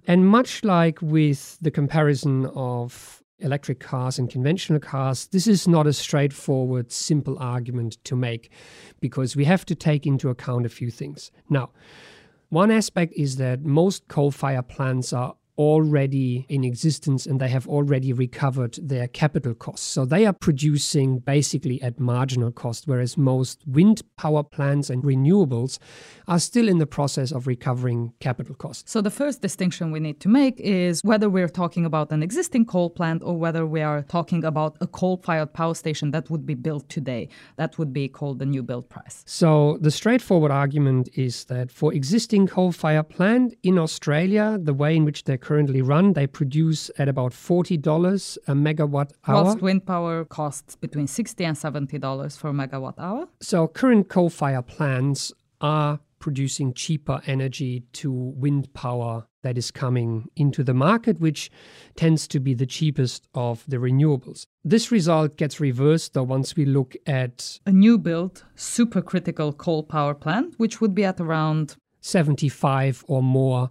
And 0.07 0.25
much 0.25 0.63
like 0.63 1.01
with 1.01 1.57
the 1.61 1.71
comparison 1.71 2.45
of 2.55 3.20
electric 3.41 3.79
cars 3.79 4.17
and 4.17 4.29
conventional 4.29 4.79
cars, 4.79 5.27
this 5.27 5.47
is 5.47 5.67
not 5.67 5.87
a 5.87 5.93
straightforward, 5.93 6.91
simple 6.91 7.37
argument 7.39 7.97
to 8.05 8.15
make 8.15 8.51
because 8.99 9.35
we 9.35 9.45
have 9.45 9.65
to 9.65 9.75
take 9.75 10.05
into 10.05 10.29
account 10.29 10.65
a 10.65 10.69
few 10.69 10.91
things. 10.91 11.31
Now, 11.49 11.71
one 12.49 12.71
aspect 12.71 13.13
is 13.15 13.37
that 13.37 13.63
most 13.63 14.07
coal 14.07 14.31
fired 14.31 14.67
plants 14.67 15.13
are 15.13 15.35
already 15.61 16.43
in 16.49 16.63
existence 16.63 17.27
and 17.27 17.39
they 17.39 17.47
have 17.47 17.67
already 17.67 18.11
recovered 18.11 18.79
their 18.81 19.07
capital 19.07 19.53
costs. 19.53 19.85
So 19.85 20.05
they 20.05 20.25
are 20.25 20.33
producing 20.33 21.19
basically 21.19 21.79
at 21.83 21.99
marginal 21.99 22.51
cost, 22.51 22.87
whereas 22.87 23.15
most 23.15 23.61
wind 23.67 24.01
power 24.17 24.41
plants 24.41 24.89
and 24.89 25.03
renewables 25.03 25.77
are 26.27 26.39
still 26.39 26.67
in 26.67 26.79
the 26.79 26.87
process 26.87 27.31
of 27.31 27.45
recovering 27.45 28.11
capital 28.19 28.55
costs. 28.55 28.91
So 28.91 29.01
the 29.01 29.11
first 29.11 29.43
distinction 29.43 29.91
we 29.91 29.99
need 29.99 30.19
to 30.21 30.29
make 30.29 30.59
is 30.59 30.99
whether 31.03 31.29
we're 31.29 31.47
talking 31.47 31.85
about 31.85 32.11
an 32.11 32.23
existing 32.23 32.65
coal 32.65 32.89
plant 32.89 33.21
or 33.23 33.37
whether 33.37 33.63
we 33.67 33.81
are 33.83 34.01
talking 34.01 34.43
about 34.43 34.77
a 34.81 34.87
coal 34.87 35.17
fired 35.17 35.53
power 35.53 35.75
station 35.75 36.09
that 36.11 36.31
would 36.31 36.45
be 36.45 36.55
built 36.55 36.89
today. 36.89 37.29
That 37.57 37.77
would 37.77 37.93
be 37.93 38.07
called 38.07 38.39
the 38.39 38.47
new 38.47 38.63
build 38.63 38.89
price. 38.89 39.23
So 39.27 39.77
the 39.79 39.91
straightforward 39.91 40.51
argument 40.51 41.09
is 41.13 41.45
that 41.45 41.69
for 41.69 41.93
existing 41.93 42.47
coal 42.47 42.71
fired 42.71 43.09
plant 43.09 43.53
in 43.61 43.77
Australia, 43.77 44.57
the 44.59 44.73
way 44.73 44.95
in 44.95 45.05
which 45.05 45.25
they're 45.25 45.37
currently 45.51 45.81
run, 45.81 46.13
they 46.13 46.25
produce 46.25 46.89
at 46.97 47.09
about 47.09 47.33
$40 47.33 48.37
a 48.47 48.53
megawatt 48.53 49.11
hour. 49.27 49.43
Whilst 49.43 49.61
wind 49.61 49.85
power 49.85 50.23
costs 50.23 50.77
between 50.77 51.07
60 51.07 51.43
and 51.43 51.57
$70 51.57 52.37
for 52.37 52.51
a 52.51 52.53
megawatt 52.53 52.97
hour. 52.97 53.27
So 53.41 53.67
current 53.67 54.07
coal 54.07 54.29
fired 54.29 54.67
plants 54.67 55.33
are 55.59 55.99
producing 56.19 56.73
cheaper 56.73 57.21
energy 57.25 57.83
to 57.91 58.09
wind 58.13 58.73
power 58.73 59.27
that 59.43 59.57
is 59.57 59.71
coming 59.71 60.29
into 60.37 60.63
the 60.63 60.73
market, 60.73 61.19
which 61.19 61.51
tends 61.97 62.29
to 62.29 62.39
be 62.39 62.53
the 62.53 62.65
cheapest 62.65 63.27
of 63.33 63.65
the 63.67 63.75
renewables. 63.75 64.45
This 64.63 64.89
result 64.89 65.35
gets 65.35 65.59
reversed 65.59 66.13
though 66.13 66.23
once 66.23 66.55
we 66.55 66.63
look 66.63 66.95
at 67.05 67.59
a 67.65 67.73
new 67.73 67.97
build 67.97 68.45
supercritical 68.55 69.57
coal 69.57 69.83
power 69.83 70.13
plant, 70.13 70.53
which 70.57 70.79
would 70.79 70.95
be 70.95 71.03
at 71.03 71.19
around 71.19 71.75
75 71.99 73.03
or 73.09 73.21
more 73.21 73.69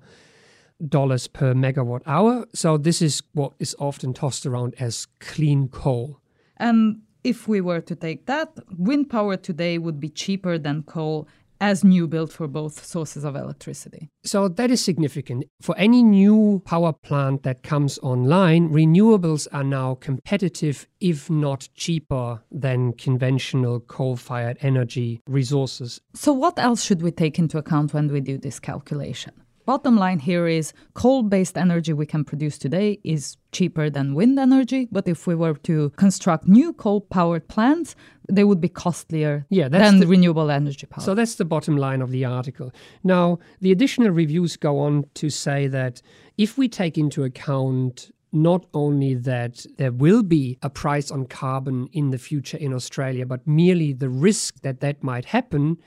dollars 0.89 1.27
per 1.27 1.55
megawatt 1.55 2.03
hour. 2.07 2.47
So 2.55 2.77
this 2.77 3.03
is 3.03 3.23
what 3.33 3.53
is 3.59 3.77
often 3.79 4.15
tossed 4.15 4.47
around 4.47 4.75
as 4.79 5.07
clean 5.19 5.69
coal. 5.69 6.21
And 6.57 7.03
if 7.25 7.49
we 7.49 7.61
were 7.61 7.81
to 7.81 7.95
take 7.95 8.27
that, 8.27 8.59
wind 8.77 9.11
power 9.11 9.37
today 9.37 9.79
would 9.79 10.01
be 10.01 10.09
cheaper 10.09 10.59
than 10.59 10.83
coal 10.83 11.29
as 11.61 11.85
new 11.85 12.09
built 12.09 12.33
for 12.33 12.49
both 12.49 12.85
sources 12.85 13.23
of 13.23 13.37
electricity. 13.37 14.09
So 14.25 14.49
that 14.49 14.71
is 14.71 14.83
significant. 14.83 15.45
For 15.61 15.77
any 15.77 16.03
new 16.03 16.63
power 16.65 16.93
plant 16.93 17.43
that 17.43 17.63
comes 17.63 17.99
online, 17.99 18.71
renewables 18.71 19.47
are 19.53 19.65
now 19.65 19.95
competitive, 19.97 20.87
if 21.01 21.29
not 21.29 21.69
cheaper, 21.75 22.43
than 22.51 22.95
conventional 22.95 23.81
coal 23.81 24.17
fired 24.17 24.57
energy 24.63 25.21
resources. 25.27 26.01
So, 26.15 26.33
what 26.33 26.59
else 26.59 26.83
should 26.83 27.03
we 27.03 27.11
take 27.11 27.39
into 27.39 27.59
account 27.59 27.93
when 27.93 28.09
we 28.11 28.21
do 28.21 28.39
this 28.39 28.59
calculation? 28.59 29.33
Bottom 29.71 29.97
line 29.97 30.19
here 30.19 30.49
is 30.49 30.73
coal 30.95 31.23
based 31.23 31.57
energy 31.57 31.93
we 31.93 32.05
can 32.05 32.25
produce 32.25 32.59
today 32.59 32.99
is 33.05 33.37
cheaper 33.53 33.89
than 33.89 34.17
wind 34.17 34.37
energy, 34.37 34.89
but 34.91 35.07
if 35.07 35.29
we 35.29 35.37
were 35.37 35.55
to 35.63 35.91
construct 35.91 36.49
new 36.49 36.73
coal 36.73 37.03
powered 37.03 37.47
plants, 37.47 37.95
they 38.29 38.43
would 38.43 38.61
be 38.61 38.69
costlier 38.69 39.47
yeah, 39.49 39.69
than 39.69 40.01
the, 40.01 40.09
renewable 40.09 40.51
energy 40.51 40.89
power. 40.89 41.05
So 41.05 41.15
that's 41.15 41.37
the 41.37 41.45
bottom 41.45 41.77
line 41.77 42.03
of 42.03 42.11
the 42.11 42.25
article. 42.25 42.73
Now, 43.05 43.39
the 43.61 43.71
additional 43.71 44.11
reviews 44.11 44.57
go 44.57 44.81
on 44.81 45.05
to 45.15 45.31
say 45.31 45.69
that 45.69 46.03
if 46.37 46.59
we 46.59 46.69
take 46.69 46.99
into 46.99 47.23
account 47.23 48.11
not 48.33 48.67
only 48.75 49.15
that 49.15 49.65
there 49.79 49.93
will 49.93 50.25
be 50.25 50.59
a 50.63 50.71
price 50.71 51.13
on 51.13 51.27
carbon 51.27 51.89
in 51.93 52.11
the 52.11 52.19
future 52.19 52.57
in 52.57 52.75
Australia, 52.75 53.25
but 53.25 53.47
merely 53.47 53.93
the 53.93 54.09
risk 54.09 54.63
that 54.63 54.81
that 54.81 55.05
might 55.05 55.27
happen, 55.27 55.79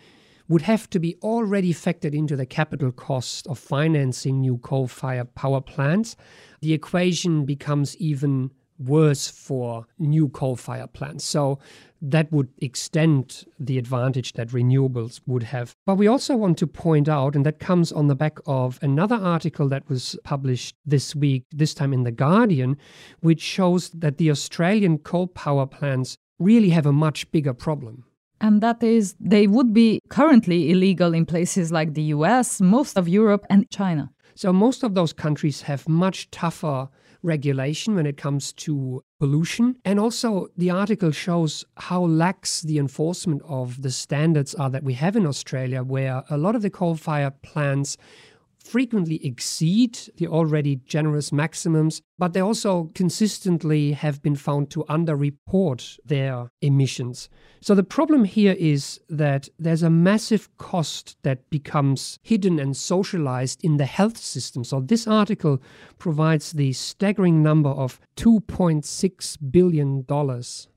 would 0.53 0.61
have 0.61 0.87
to 0.87 0.99
be 0.99 1.17
already 1.23 1.73
factored 1.73 2.13
into 2.13 2.35
the 2.35 2.45
capital 2.45 2.91
cost 2.91 3.47
of 3.47 3.57
financing 3.57 4.39
new 4.39 4.59
coal 4.59 4.87
fired 4.87 5.33
power 5.33 5.59
plants. 5.59 6.15
The 6.61 6.73
equation 6.73 7.43
becomes 7.43 7.97
even 7.97 8.51
worse 8.77 9.27
for 9.27 9.87
new 9.97 10.29
coal 10.29 10.55
fired 10.55 10.93
plants. 10.93 11.25
So 11.25 11.57
that 12.03 12.31
would 12.31 12.49
extend 12.59 13.45
the 13.59 13.79
advantage 13.79 14.33
that 14.33 14.49
renewables 14.49 15.21
would 15.25 15.41
have. 15.41 15.75
But 15.87 15.95
we 15.95 16.05
also 16.05 16.35
want 16.35 16.59
to 16.59 16.67
point 16.67 17.09
out, 17.09 17.35
and 17.35 17.43
that 17.47 17.57
comes 17.57 17.91
on 17.91 18.05
the 18.05 18.15
back 18.15 18.37
of 18.45 18.77
another 18.83 19.15
article 19.15 19.67
that 19.69 19.89
was 19.89 20.15
published 20.23 20.75
this 20.85 21.15
week, 21.15 21.45
this 21.51 21.73
time 21.73 21.93
in 21.93 22.03
The 22.03 22.11
Guardian, 22.11 22.77
which 23.21 23.41
shows 23.41 23.89
that 23.89 24.19
the 24.19 24.29
Australian 24.29 24.99
coal 24.99 25.25
power 25.25 25.65
plants 25.65 26.15
really 26.37 26.69
have 26.69 26.85
a 26.85 26.93
much 26.93 27.31
bigger 27.31 27.55
problem. 27.55 28.03
And 28.43 28.59
that 28.59 28.83
is, 28.83 29.15
they 29.21 29.47
would 29.47 29.73
be 29.73 30.01
currently 30.09 30.69
illegal 30.69 31.13
in 31.13 31.25
places 31.25 31.71
like 31.71 31.93
the 31.93 32.03
US, 32.17 32.59
most 32.59 32.97
of 32.97 33.07
Europe, 33.07 33.45
and 33.49 33.69
China. 33.69 34.11
So, 34.35 34.51
most 34.51 34.83
of 34.83 34.95
those 34.95 35.13
countries 35.13 35.61
have 35.61 35.87
much 35.87 36.29
tougher 36.29 36.89
regulation 37.21 37.95
when 37.95 38.05
it 38.05 38.17
comes 38.17 38.51
to 38.51 39.01
pollution. 39.17 39.77
And 39.85 39.97
also, 39.97 40.47
the 40.57 40.71
article 40.71 41.11
shows 41.11 41.63
how 41.77 42.01
lax 42.01 42.63
the 42.63 42.79
enforcement 42.79 43.41
of 43.47 43.81
the 43.81 43.91
standards 43.91 44.53
are 44.55 44.69
that 44.71 44.83
we 44.83 44.95
have 44.95 45.15
in 45.15 45.25
Australia, 45.25 45.81
where 45.81 46.23
a 46.29 46.37
lot 46.37 46.53
of 46.53 46.63
the 46.63 46.69
coal 46.69 46.95
fired 46.95 47.41
plants 47.43 47.95
frequently 48.63 49.25
exceed 49.25 49.99
the 50.17 50.27
already 50.27 50.77
generous 50.85 51.31
maximums, 51.31 52.01
but 52.17 52.33
they 52.33 52.41
also 52.41 52.89
consistently 52.95 53.91
have 53.91 54.21
been 54.21 54.35
found 54.35 54.69
to 54.71 54.85
underreport 54.89 55.99
their 56.05 56.49
emissions. 56.61 57.29
So 57.61 57.75
the 57.75 57.83
problem 57.83 58.23
here 58.23 58.55
is 58.57 58.99
that 59.09 59.49
there's 59.59 59.83
a 59.83 59.89
massive 59.89 60.49
cost 60.57 61.17
that 61.23 61.49
becomes 61.49 62.19
hidden 62.21 62.59
and 62.59 62.75
socialized 62.75 63.63
in 63.63 63.77
the 63.77 63.85
health 63.85 64.17
system. 64.17 64.63
So 64.63 64.81
this 64.81 65.07
article 65.07 65.61
provides 65.97 66.51
the 66.51 66.73
staggering 66.73 67.43
number 67.43 67.69
of 67.69 67.99
$2.6 68.15 69.37
billion 69.51 70.05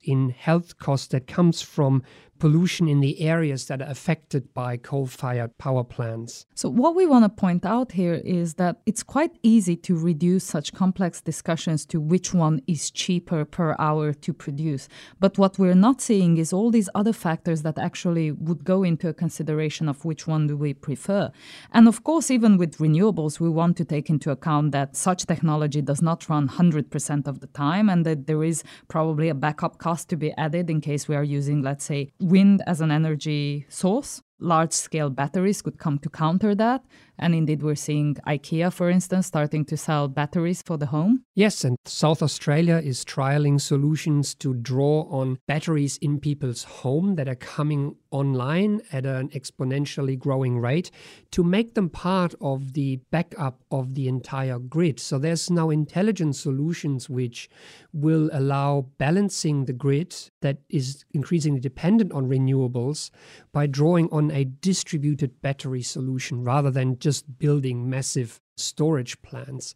in 0.02 0.30
health 0.30 0.78
costs 0.78 1.08
that 1.08 1.26
comes 1.26 1.62
from 1.62 2.02
pollution 2.38 2.88
in 2.88 3.00
the 3.00 3.20
areas 3.20 3.66
that 3.66 3.80
are 3.80 3.90
affected 3.90 4.52
by 4.54 4.76
coal 4.76 5.06
fired 5.06 5.56
power 5.58 5.84
plants. 5.84 6.46
So, 6.54 6.68
what 6.68 6.94
we 6.94 7.06
want 7.06 7.24
to 7.24 7.28
point 7.28 7.64
out 7.64 7.92
here 7.92 8.14
is 8.14 8.54
that 8.54 8.76
it's 8.86 9.02
quite 9.02 9.38
easy 9.42 9.76
to 9.76 9.96
reduce 9.96 10.44
such 10.44 10.72
complex 10.72 11.20
discussions 11.20 11.84
to 11.86 12.00
which 12.00 12.34
one 12.34 12.60
is 12.66 12.90
cheaper 12.90 13.44
per 13.44 13.74
hour 13.78 14.12
to 14.12 14.32
produce. 14.32 14.88
But 15.20 15.38
what 15.38 15.58
we're 15.58 15.74
not 15.74 16.00
seeing 16.00 16.36
is 16.36 16.52
all 16.52 16.70
these 16.70 16.88
other 16.94 17.12
factors 17.12 17.62
that 17.62 17.78
actually 17.78 18.32
would 18.32 18.64
go 18.64 18.82
into 18.82 19.08
a 19.08 19.14
consideration 19.14 19.88
of 19.88 20.04
which 20.04 20.26
one 20.26 20.46
do 20.46 20.56
we 20.56 20.74
prefer. 20.74 21.30
And 21.72 21.88
of 21.88 22.04
course, 22.04 22.30
even 22.30 22.56
with 22.58 22.78
renewables, 22.78 23.40
we 23.40 23.48
want 23.48 23.76
to 23.78 23.84
take 23.84 24.10
into 24.10 24.30
account 24.30 24.72
that 24.72 24.96
such 24.96 25.26
technology 25.26 25.82
does 25.82 26.02
not 26.02 26.28
run 26.28 26.48
100% 26.48 27.25
of 27.26 27.40
the 27.40 27.46
time 27.48 27.88
and 27.88 28.06
that 28.06 28.26
there 28.26 28.42
is 28.42 28.62
probably 28.88 29.28
a 29.28 29.34
backup 29.34 29.78
cost 29.78 30.08
to 30.10 30.16
be 30.16 30.32
added 30.32 30.70
in 30.70 30.80
case 30.80 31.08
we 31.08 31.14
are 31.14 31.24
using, 31.24 31.62
let's 31.62 31.84
say, 31.84 32.10
wind 32.20 32.62
as 32.66 32.80
an 32.80 32.90
energy 32.90 33.66
source. 33.68 34.22
Large 34.38 34.72
scale 34.72 35.10
batteries 35.10 35.62
could 35.62 35.78
come 35.78 35.98
to 36.00 36.10
counter 36.10 36.54
that. 36.54 36.84
And 37.18 37.34
indeed, 37.34 37.62
we're 37.62 37.74
seeing 37.74 38.14
IKEA, 38.26 38.72
for 38.72 38.90
instance, 38.90 39.26
starting 39.26 39.64
to 39.66 39.76
sell 39.76 40.08
batteries 40.08 40.62
for 40.62 40.76
the 40.76 40.86
home. 40.86 41.25
Yes, 41.38 41.64
and 41.64 41.76
South 41.84 42.22
Australia 42.22 42.80
is 42.82 43.04
trialing 43.04 43.60
solutions 43.60 44.34
to 44.36 44.54
draw 44.54 45.02
on 45.10 45.38
batteries 45.46 45.98
in 45.98 46.18
people's 46.18 46.64
home 46.64 47.16
that 47.16 47.28
are 47.28 47.34
coming 47.34 47.96
online 48.10 48.80
at 48.90 49.04
an 49.04 49.28
exponentially 49.28 50.18
growing 50.18 50.58
rate 50.58 50.90
to 51.32 51.44
make 51.44 51.74
them 51.74 51.90
part 51.90 52.34
of 52.40 52.72
the 52.72 53.00
backup 53.10 53.62
of 53.70 53.94
the 53.94 54.08
entire 54.08 54.58
grid. 54.58 54.98
So 54.98 55.18
there's 55.18 55.50
now 55.50 55.68
intelligent 55.68 56.36
solutions 56.36 57.10
which 57.10 57.50
will 57.92 58.30
allow 58.32 58.86
balancing 58.96 59.66
the 59.66 59.74
grid 59.74 60.16
that 60.40 60.60
is 60.70 61.04
increasingly 61.12 61.60
dependent 61.60 62.12
on 62.12 62.30
renewables 62.30 63.10
by 63.52 63.66
drawing 63.66 64.08
on 64.10 64.30
a 64.30 64.44
distributed 64.44 65.42
battery 65.42 65.82
solution 65.82 66.44
rather 66.44 66.70
than 66.70 66.98
just 66.98 67.38
building 67.38 67.90
massive 67.90 68.40
storage 68.56 69.20
plants. 69.20 69.74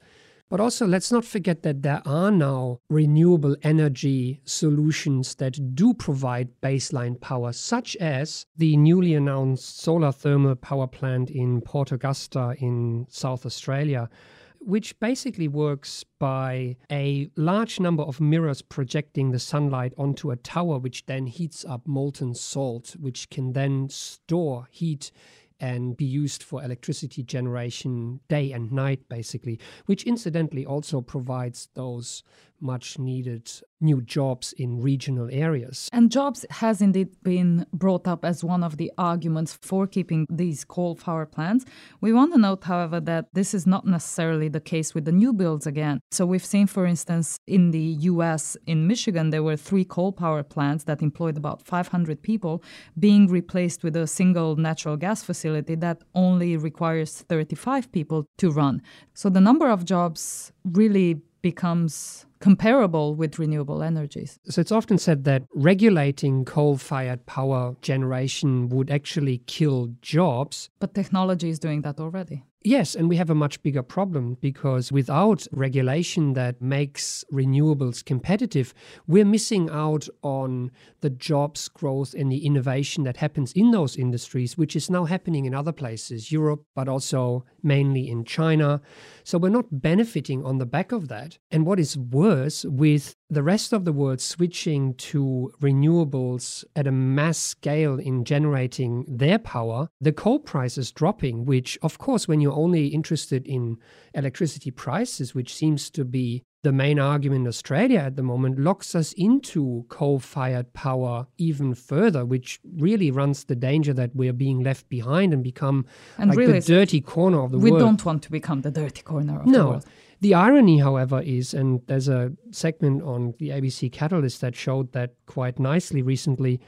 But 0.50 0.58
also, 0.58 0.84
let's 0.84 1.12
not 1.12 1.24
forget 1.24 1.62
that 1.62 1.82
there 1.82 2.02
are 2.04 2.32
now 2.32 2.80
renewable 2.90 3.56
energy 3.62 4.40
solutions 4.44 5.36
that 5.36 5.76
do 5.76 5.94
provide 5.94 6.60
baseline 6.60 7.20
power, 7.20 7.52
such 7.52 7.94
as 7.96 8.46
the 8.56 8.76
newly 8.76 9.14
announced 9.14 9.80
solar 9.80 10.10
thermal 10.10 10.56
power 10.56 10.88
plant 10.88 11.30
in 11.30 11.60
Port 11.60 11.92
Augusta 11.92 12.56
in 12.58 13.06
South 13.08 13.46
Australia, 13.46 14.10
which 14.58 14.98
basically 14.98 15.46
works 15.46 16.04
by 16.18 16.76
a 16.90 17.30
large 17.36 17.78
number 17.78 18.02
of 18.02 18.20
mirrors 18.20 18.60
projecting 18.60 19.30
the 19.30 19.38
sunlight 19.38 19.94
onto 19.96 20.32
a 20.32 20.36
tower, 20.36 20.80
which 20.80 21.06
then 21.06 21.26
heats 21.26 21.64
up 21.64 21.86
molten 21.86 22.34
salt, 22.34 22.96
which 22.98 23.30
can 23.30 23.52
then 23.52 23.88
store 23.88 24.66
heat 24.72 25.12
and 25.60 25.96
be 25.96 26.04
used 26.04 26.42
for 26.42 26.62
electricity 26.62 27.22
generation 27.22 28.20
day 28.28 28.52
and 28.52 28.72
night, 28.72 29.08
basically, 29.08 29.58
which 29.86 30.04
incidentally 30.04 30.64
also 30.64 31.00
provides 31.00 31.68
those 31.74 32.22
much 32.60 32.98
needed 32.98 33.50
new 33.80 34.02
jobs 34.02 34.52
in 34.58 34.80
regional 34.80 35.28
areas. 35.32 35.88
And 35.92 36.10
jobs 36.10 36.44
has 36.50 36.82
indeed 36.82 37.08
been 37.22 37.66
brought 37.72 38.06
up 38.06 38.24
as 38.24 38.44
one 38.44 38.62
of 38.62 38.76
the 38.76 38.92
arguments 38.98 39.58
for 39.62 39.86
keeping 39.86 40.26
these 40.30 40.64
coal 40.64 40.94
power 40.94 41.24
plants. 41.26 41.64
We 42.00 42.12
want 42.12 42.32
to 42.34 42.38
note, 42.38 42.64
however, 42.64 43.00
that 43.00 43.26
this 43.32 43.54
is 43.54 43.66
not 43.66 43.86
necessarily 43.86 44.48
the 44.48 44.60
case 44.60 44.94
with 44.94 45.06
the 45.06 45.12
new 45.12 45.32
builds 45.32 45.66
again. 45.66 46.00
So 46.10 46.26
we've 46.26 46.44
seen, 46.44 46.66
for 46.66 46.84
instance, 46.84 47.38
in 47.46 47.70
the 47.70 47.96
US, 48.10 48.56
in 48.66 48.86
Michigan, 48.86 49.30
there 49.30 49.42
were 49.42 49.56
three 49.56 49.84
coal 49.84 50.12
power 50.12 50.42
plants 50.42 50.84
that 50.84 51.02
employed 51.02 51.36
about 51.36 51.62
500 51.62 52.22
people 52.22 52.62
being 52.98 53.28
replaced 53.28 53.82
with 53.82 53.96
a 53.96 54.06
single 54.06 54.56
natural 54.56 54.96
gas 54.96 55.22
facility 55.22 55.74
that 55.76 56.02
only 56.14 56.56
requires 56.56 57.22
35 57.28 57.90
people 57.92 58.26
to 58.38 58.50
run. 58.50 58.82
So 59.14 59.30
the 59.30 59.40
number 59.40 59.68
of 59.70 59.84
jobs 59.84 60.52
really 60.64 61.22
becomes 61.42 62.26
comparable 62.40 63.14
with 63.14 63.38
renewable 63.38 63.82
energies. 63.82 64.38
So 64.44 64.60
it's 64.60 64.72
often 64.72 64.98
said 64.98 65.24
that 65.24 65.44
regulating 65.54 66.44
coal 66.44 66.76
fired 66.78 67.26
power 67.26 67.76
generation 67.82 68.68
would 68.70 68.90
actually 68.90 69.38
kill 69.46 69.90
jobs. 70.02 70.70
But 70.78 70.94
technology 70.94 71.50
is 71.50 71.58
doing 71.58 71.82
that 71.82 72.00
already. 72.00 72.44
Yes, 72.62 72.94
and 72.94 73.08
we 73.08 73.16
have 73.16 73.30
a 73.30 73.34
much 73.34 73.62
bigger 73.62 73.82
problem 73.82 74.36
because 74.38 74.92
without 74.92 75.46
regulation 75.50 76.34
that 76.34 76.60
makes 76.60 77.24
renewables 77.32 78.04
competitive, 78.04 78.74
we're 79.06 79.24
missing 79.24 79.70
out 79.70 80.06
on 80.22 80.70
the 81.00 81.08
jobs 81.08 81.68
growth 81.68 82.12
and 82.12 82.30
the 82.30 82.44
innovation 82.44 83.04
that 83.04 83.16
happens 83.16 83.52
in 83.54 83.70
those 83.70 83.96
industries, 83.96 84.58
which 84.58 84.76
is 84.76 84.90
now 84.90 85.06
happening 85.06 85.46
in 85.46 85.54
other 85.54 85.72
places, 85.72 86.30
Europe, 86.30 86.62
but 86.74 86.86
also 86.86 87.46
mainly 87.62 88.10
in 88.10 88.24
China. 88.24 88.82
So 89.24 89.38
we're 89.38 89.48
not 89.48 89.80
benefiting 89.80 90.44
on 90.44 90.58
the 90.58 90.66
back 90.66 90.92
of 90.92 91.08
that. 91.08 91.38
And 91.50 91.64
what 91.64 91.80
is 91.80 91.96
worse, 91.96 92.66
with 92.66 93.16
the 93.30 93.42
rest 93.42 93.72
of 93.72 93.84
the 93.84 93.92
world 93.92 94.20
switching 94.20 94.94
to 94.94 95.52
renewables 95.60 96.64
at 96.74 96.88
a 96.88 96.92
mass 96.92 97.38
scale 97.38 97.98
in 97.98 98.24
generating 98.24 99.04
their 99.08 99.38
power, 99.38 99.88
the 100.00 100.12
coal 100.12 100.40
price 100.40 100.76
is 100.76 100.90
dropping, 100.90 101.44
which, 101.44 101.78
of 101.82 101.98
course, 101.98 102.26
when 102.26 102.40
you're 102.40 102.52
only 102.52 102.88
interested 102.88 103.46
in 103.46 103.78
electricity 104.14 104.72
prices, 104.72 105.34
which 105.34 105.54
seems 105.54 105.90
to 105.90 106.04
be 106.04 106.42
the 106.62 106.72
main 106.72 106.98
argument 106.98 107.42
in 107.42 107.48
Australia 107.48 108.00
at 108.00 108.16
the 108.16 108.22
moment, 108.22 108.58
locks 108.58 108.94
us 108.94 109.12
into 109.14 109.86
coal 109.88 110.18
fired 110.18 110.72
power 110.72 111.26
even 111.38 111.72
further, 111.74 112.26
which 112.26 112.60
really 112.76 113.10
runs 113.10 113.44
the 113.44 113.56
danger 113.56 113.94
that 113.94 114.14
we're 114.14 114.32
being 114.32 114.62
left 114.62 114.88
behind 114.88 115.32
and 115.32 115.42
become 115.42 115.86
and 116.18 116.30
like 116.30 116.38
really 116.38 116.60
the 116.60 116.66
dirty 116.66 117.00
corner 117.00 117.40
of 117.42 117.52
the 117.52 117.58
we 117.58 117.70
world. 117.70 117.82
We 117.82 117.86
don't 117.86 118.04
want 118.04 118.22
to 118.24 118.30
become 118.30 118.60
the 118.60 118.70
dirty 118.70 119.02
corner 119.02 119.40
of 119.40 119.46
no. 119.46 119.52
the 119.52 119.68
world. 119.68 119.86
The 120.20 120.34
irony, 120.34 120.78
however, 120.78 121.22
is, 121.22 121.54
and 121.54 121.80
there's 121.86 122.08
a 122.08 122.32
segment 122.50 123.02
on 123.02 123.34
the 123.38 123.48
ABC 123.48 123.90
Catalyst 123.90 124.42
that 124.42 124.54
showed 124.54 124.92
that 124.92 125.14
quite 125.24 125.58
nicely 125.58 126.02
recently, 126.02 126.60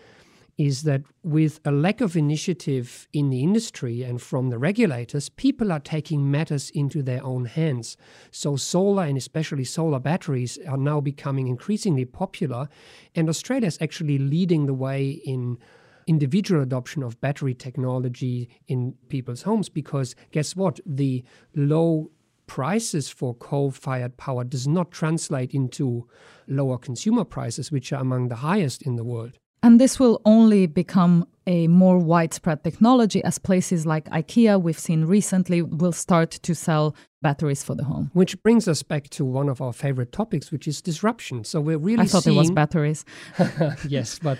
is 0.56 0.84
that 0.84 1.02
with 1.22 1.60
a 1.64 1.70
lack 1.70 2.00
of 2.00 2.16
initiative 2.16 3.08
in 3.12 3.28
the 3.28 3.42
industry 3.42 4.02
and 4.02 4.22
from 4.22 4.48
the 4.48 4.58
regulators, 4.58 5.28
people 5.28 5.70
are 5.70 5.80
taking 5.80 6.30
matters 6.30 6.70
into 6.70 7.02
their 7.02 7.22
own 7.22 7.44
hands. 7.44 7.96
So, 8.30 8.56
solar 8.56 9.04
and 9.04 9.18
especially 9.18 9.64
solar 9.64 9.98
batteries 9.98 10.58
are 10.66 10.78
now 10.78 11.00
becoming 11.00 11.48
increasingly 11.48 12.06
popular, 12.06 12.68
and 13.14 13.28
Australia 13.28 13.66
is 13.66 13.78
actually 13.82 14.18
leading 14.18 14.64
the 14.64 14.74
way 14.74 15.10
in 15.10 15.58
individual 16.06 16.62
adoption 16.62 17.02
of 17.02 17.20
battery 17.20 17.54
technology 17.54 18.48
in 18.66 18.94
people's 19.08 19.42
homes 19.42 19.68
because 19.68 20.14
guess 20.32 20.56
what? 20.56 20.80
The 20.86 21.22
low 21.54 22.10
prices 22.52 23.08
for 23.08 23.34
coal-fired 23.36 24.18
power 24.18 24.44
does 24.44 24.68
not 24.68 24.90
translate 24.90 25.54
into 25.54 26.06
lower 26.46 26.76
consumer 26.76 27.24
prices, 27.24 27.72
which 27.72 27.94
are 27.94 28.02
among 28.02 28.28
the 28.28 28.34
highest 28.34 28.82
in 28.82 28.96
the 28.96 29.02
world. 29.02 29.38
And 29.62 29.80
this 29.80 29.98
will 29.98 30.20
only 30.26 30.66
become 30.66 31.26
a 31.46 31.66
more 31.68 31.96
widespread 31.96 32.62
technology 32.62 33.24
as 33.24 33.38
places 33.38 33.86
like 33.86 34.04
IKEA, 34.10 34.60
we've 34.60 34.78
seen 34.78 35.06
recently, 35.06 35.62
will 35.62 35.92
start 35.92 36.32
to 36.32 36.54
sell 36.54 36.94
batteries 37.22 37.62
for 37.62 37.74
the 37.74 37.84
home. 37.84 38.10
Which 38.12 38.42
brings 38.42 38.68
us 38.68 38.82
back 38.82 39.08
to 39.10 39.24
one 39.24 39.48
of 39.48 39.62
our 39.62 39.72
favorite 39.72 40.12
topics, 40.12 40.52
which 40.52 40.68
is 40.68 40.82
disruption. 40.82 41.44
So 41.44 41.58
we're 41.58 41.78
really 41.78 42.02
I 42.02 42.06
thought 42.06 42.24
seeing... 42.24 42.36
it 42.36 42.38
was 42.38 42.50
batteries. 42.50 43.06
yes, 43.88 44.18
but 44.18 44.36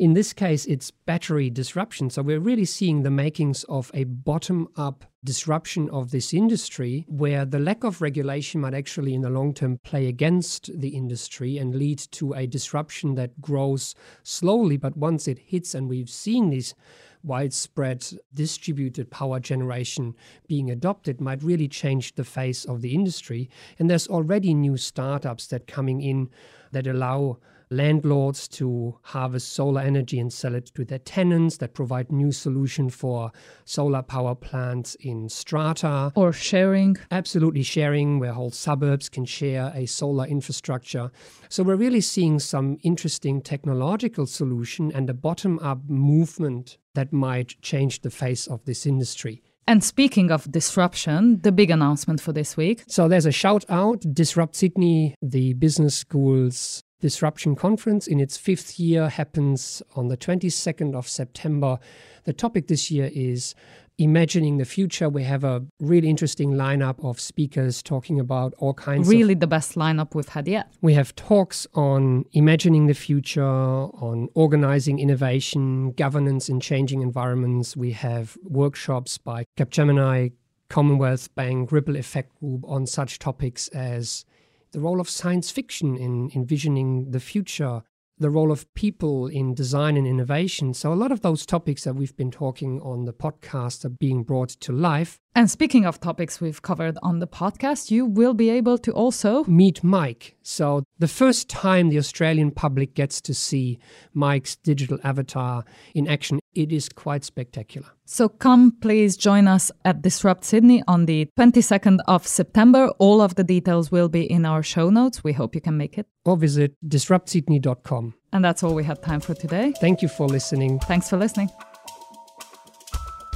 in 0.00 0.14
this 0.14 0.32
case, 0.32 0.64
it's 0.64 0.90
battery 0.90 1.50
disruption. 1.50 2.08
So 2.08 2.22
we're 2.22 2.40
really 2.40 2.64
seeing 2.64 3.02
the 3.02 3.10
makings 3.10 3.64
of 3.64 3.90
a 3.92 4.04
bottom 4.04 4.66
up 4.74 5.04
disruption 5.22 5.90
of 5.90 6.10
this 6.10 6.32
industry 6.32 7.04
where 7.06 7.44
the 7.44 7.58
lack 7.58 7.84
of 7.84 8.00
regulation 8.00 8.62
might 8.62 8.72
actually, 8.72 9.12
in 9.12 9.20
the 9.20 9.28
long 9.28 9.52
term, 9.52 9.78
play 9.84 10.06
against 10.06 10.70
the 10.80 10.88
industry 10.88 11.58
and 11.58 11.74
lead 11.74 11.98
to 12.12 12.32
a 12.32 12.46
disruption 12.46 13.14
that 13.16 13.42
grows 13.42 13.94
slowly. 14.22 14.78
But 14.78 14.96
once 14.96 15.28
it 15.28 15.38
hits, 15.38 15.74
and 15.74 15.86
we've 15.86 16.08
seen 16.08 16.48
these 16.48 16.74
widespread 17.22 18.02
distributed 18.32 19.10
power 19.10 19.38
generation 19.38 20.14
being 20.48 20.70
adopted 20.70 21.20
might 21.20 21.42
really 21.42 21.68
change 21.68 22.14
the 22.14 22.24
face 22.24 22.64
of 22.64 22.80
the 22.80 22.94
industry 22.94 23.50
and 23.78 23.90
there's 23.90 24.08
already 24.08 24.54
new 24.54 24.74
startups 24.78 25.46
that 25.48 25.66
coming 25.66 26.00
in 26.00 26.30
that 26.72 26.86
allow 26.86 27.36
landlords 27.70 28.48
to 28.48 28.98
harvest 29.02 29.52
solar 29.52 29.80
energy 29.80 30.18
and 30.18 30.32
sell 30.32 30.54
it 30.54 30.66
to 30.74 30.84
their 30.84 30.98
tenants 30.98 31.58
that 31.58 31.74
provide 31.74 32.10
new 32.10 32.32
solution 32.32 32.90
for 32.90 33.30
solar 33.64 34.02
power 34.02 34.34
plants 34.34 34.96
in 34.96 35.28
strata. 35.28 36.12
Or 36.14 36.32
sharing. 36.32 36.96
Absolutely 37.10 37.62
sharing 37.62 38.18
where 38.18 38.32
whole 38.32 38.50
suburbs 38.50 39.08
can 39.08 39.24
share 39.24 39.72
a 39.74 39.86
solar 39.86 40.26
infrastructure. 40.26 41.12
So 41.48 41.62
we're 41.62 41.76
really 41.76 42.00
seeing 42.00 42.40
some 42.40 42.78
interesting 42.82 43.40
technological 43.40 44.26
solution 44.26 44.90
and 44.92 45.08
a 45.08 45.14
bottom 45.14 45.58
up 45.60 45.88
movement 45.88 46.78
that 46.94 47.12
might 47.12 47.60
change 47.62 48.00
the 48.00 48.10
face 48.10 48.46
of 48.46 48.64
this 48.64 48.84
industry. 48.84 49.42
And 49.68 49.84
speaking 49.84 50.32
of 50.32 50.50
disruption, 50.50 51.40
the 51.42 51.52
big 51.52 51.70
announcement 51.70 52.20
for 52.20 52.32
this 52.32 52.56
week. 52.56 52.82
So 52.88 53.06
there's 53.06 53.26
a 53.26 53.30
shout 53.30 53.64
out 53.68 54.00
Disrupt 54.12 54.56
Sydney, 54.56 55.14
the 55.22 55.52
business 55.52 55.94
school's 55.94 56.82
Disruption 57.00 57.56
Conference 57.56 58.06
in 58.06 58.20
its 58.20 58.36
fifth 58.36 58.78
year 58.78 59.08
happens 59.08 59.82
on 59.96 60.08
the 60.08 60.16
22nd 60.16 60.94
of 60.94 61.08
September. 61.08 61.78
The 62.24 62.32
topic 62.32 62.68
this 62.68 62.90
year 62.90 63.10
is 63.12 63.54
imagining 64.00 64.56
the 64.56 64.64
future. 64.64 65.08
We 65.08 65.24
have 65.24 65.44
a 65.44 65.64
really 65.78 66.08
interesting 66.08 66.52
lineup 66.52 67.04
of 67.04 67.20
speakers 67.20 67.82
talking 67.82 68.18
about 68.18 68.54
all 68.58 68.74
kinds 68.74 69.08
really 69.08 69.34
of, 69.34 69.40
the 69.40 69.46
best 69.46 69.74
lineup 69.74 70.14
we've 70.14 70.28
had 70.28 70.48
yet. 70.48 70.72
We 70.80 70.94
have 70.94 71.14
talks 71.16 71.66
on 71.74 72.24
imagining 72.32 72.86
the 72.86 72.94
future, 72.94 73.44
on 73.44 74.28
organizing 74.34 74.98
innovation, 74.98 75.92
governance 75.92 76.48
in 76.48 76.60
changing 76.60 77.02
environments. 77.02 77.76
We 77.76 77.92
have 77.92 78.36
workshops 78.42 79.18
by 79.18 79.44
Capgemini, 79.58 80.32
Commonwealth 80.68 81.34
Bank, 81.34 81.72
Ripple 81.72 81.96
Effect 81.96 82.38
Group 82.40 82.64
on 82.66 82.86
such 82.86 83.18
topics 83.18 83.68
as 83.68 84.24
the 84.72 84.80
role 84.80 85.00
of 85.00 85.08
science 85.08 85.50
fiction 85.50 85.96
in 85.96 86.30
envisioning 86.34 87.10
the 87.10 87.20
future, 87.20 87.82
the 88.18 88.30
role 88.30 88.52
of 88.52 88.72
people 88.74 89.26
in 89.26 89.54
design 89.54 89.96
and 89.96 90.06
innovation. 90.06 90.74
So, 90.74 90.92
a 90.92 90.94
lot 90.94 91.10
of 91.10 91.22
those 91.22 91.46
topics 91.46 91.84
that 91.84 91.94
we've 91.94 92.16
been 92.16 92.30
talking 92.30 92.80
on 92.80 93.04
the 93.04 93.12
podcast 93.12 93.84
are 93.84 93.90
being 93.90 94.22
brought 94.22 94.50
to 94.50 94.72
life. 94.72 95.18
And 95.34 95.48
speaking 95.48 95.86
of 95.86 96.00
topics 96.00 96.40
we've 96.40 96.60
covered 96.60 96.98
on 97.02 97.20
the 97.20 97.26
podcast, 97.26 97.90
you 97.90 98.04
will 98.04 98.34
be 98.34 98.50
able 98.50 98.78
to 98.78 98.92
also 98.92 99.44
meet 99.44 99.84
Mike. 99.84 100.36
So, 100.42 100.82
the 100.98 101.06
first 101.06 101.48
time 101.48 101.88
the 101.88 101.98
Australian 101.98 102.50
public 102.50 102.94
gets 102.94 103.20
to 103.22 103.32
see 103.32 103.78
Mike's 104.12 104.56
digital 104.56 104.98
avatar 105.04 105.64
in 105.94 106.08
action, 106.08 106.40
it 106.54 106.72
is 106.72 106.88
quite 106.88 107.24
spectacular. 107.24 107.86
So, 108.06 108.28
come 108.28 108.72
please 108.80 109.16
join 109.16 109.46
us 109.46 109.70
at 109.84 110.02
Disrupt 110.02 110.44
Sydney 110.44 110.82
on 110.88 111.06
the 111.06 111.28
22nd 111.38 112.00
of 112.08 112.26
September. 112.26 112.88
All 112.98 113.20
of 113.20 113.36
the 113.36 113.44
details 113.44 113.92
will 113.92 114.08
be 114.08 114.28
in 114.28 114.44
our 114.44 114.64
show 114.64 114.90
notes. 114.90 115.22
We 115.22 115.32
hope 115.32 115.54
you 115.54 115.60
can 115.60 115.76
make 115.76 115.96
it. 115.96 116.06
Or 116.24 116.36
visit 116.36 116.74
disruptsydney.com. 116.84 118.14
And 118.32 118.44
that's 118.44 118.64
all 118.64 118.74
we 118.74 118.84
have 118.84 119.00
time 119.00 119.20
for 119.20 119.34
today. 119.34 119.74
Thank 119.80 120.02
you 120.02 120.08
for 120.08 120.26
listening. 120.26 120.80
Thanks 120.80 121.08
for 121.08 121.16
listening. 121.16 121.50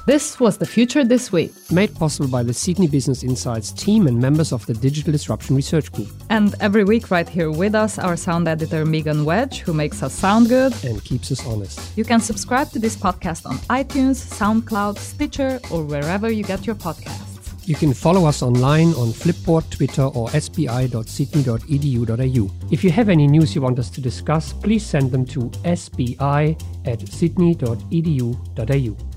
This 0.07 0.39
was 0.39 0.59
The 0.59 0.67
Future 0.67 1.03
This 1.03 1.33
Week. 1.33 1.51
Made 1.73 1.95
possible 1.95 2.29
by 2.29 2.43
the 2.43 2.53
Sydney 2.53 2.87
Business 2.87 3.23
Insights 3.23 3.73
team 3.73 4.07
and 4.07 4.21
members 4.21 4.53
of 4.53 4.67
the 4.67 4.75
Digital 4.75 5.13
Disruption 5.13 5.57
Research 5.57 5.91
Group. 5.91 6.09
And 6.29 6.55
every 6.61 6.85
week, 6.85 7.11
right 7.11 7.27
here 7.27 7.51
with 7.51 7.75
us, 7.75 7.99
our 7.99 8.15
sound 8.15 8.47
editor 8.47 8.85
Megan 8.85 9.25
Wedge, 9.25 9.61
who 9.61 9.73
makes 9.73 10.03
us 10.03 10.13
sound 10.13 10.51
good 10.51 10.75
and 10.85 11.03
keeps 11.05 11.33
us 11.33 11.47
honest. 11.47 11.81
You 11.97 12.05
can 12.05 12.21
subscribe 12.21 12.71
to 12.73 12.79
this 12.79 12.97
podcast 12.97 13.47
on 13.47 13.57
iTunes, 13.71 14.17
SoundCloud, 14.17 14.99
Stitcher, 14.99 15.59
or 15.71 15.83
wherever 15.83 16.31
you 16.31 16.45
get 16.45 16.67
your 16.67 16.77
podcasts. 16.77 17.67
You 17.67 17.75
can 17.75 17.95
follow 17.95 18.27
us 18.27 18.43
online 18.43 18.89
on 18.89 19.09
Flipboard, 19.09 19.71
Twitter, 19.71 20.03
or 20.03 20.29
sbi.sydney.edu.au. 20.29 22.51
If 22.71 22.85
you 22.85 22.91
have 22.91 23.09
any 23.09 23.27
news 23.27 23.55
you 23.55 23.63
want 23.63 23.79
us 23.79 23.89
to 23.89 24.03
discuss, 24.03 24.53
please 24.53 24.85
send 24.85 25.13
them 25.13 25.25
to 25.25 25.49
sbi 25.65 26.61
at 26.85 27.09
sydney.edu.au. 27.09 29.14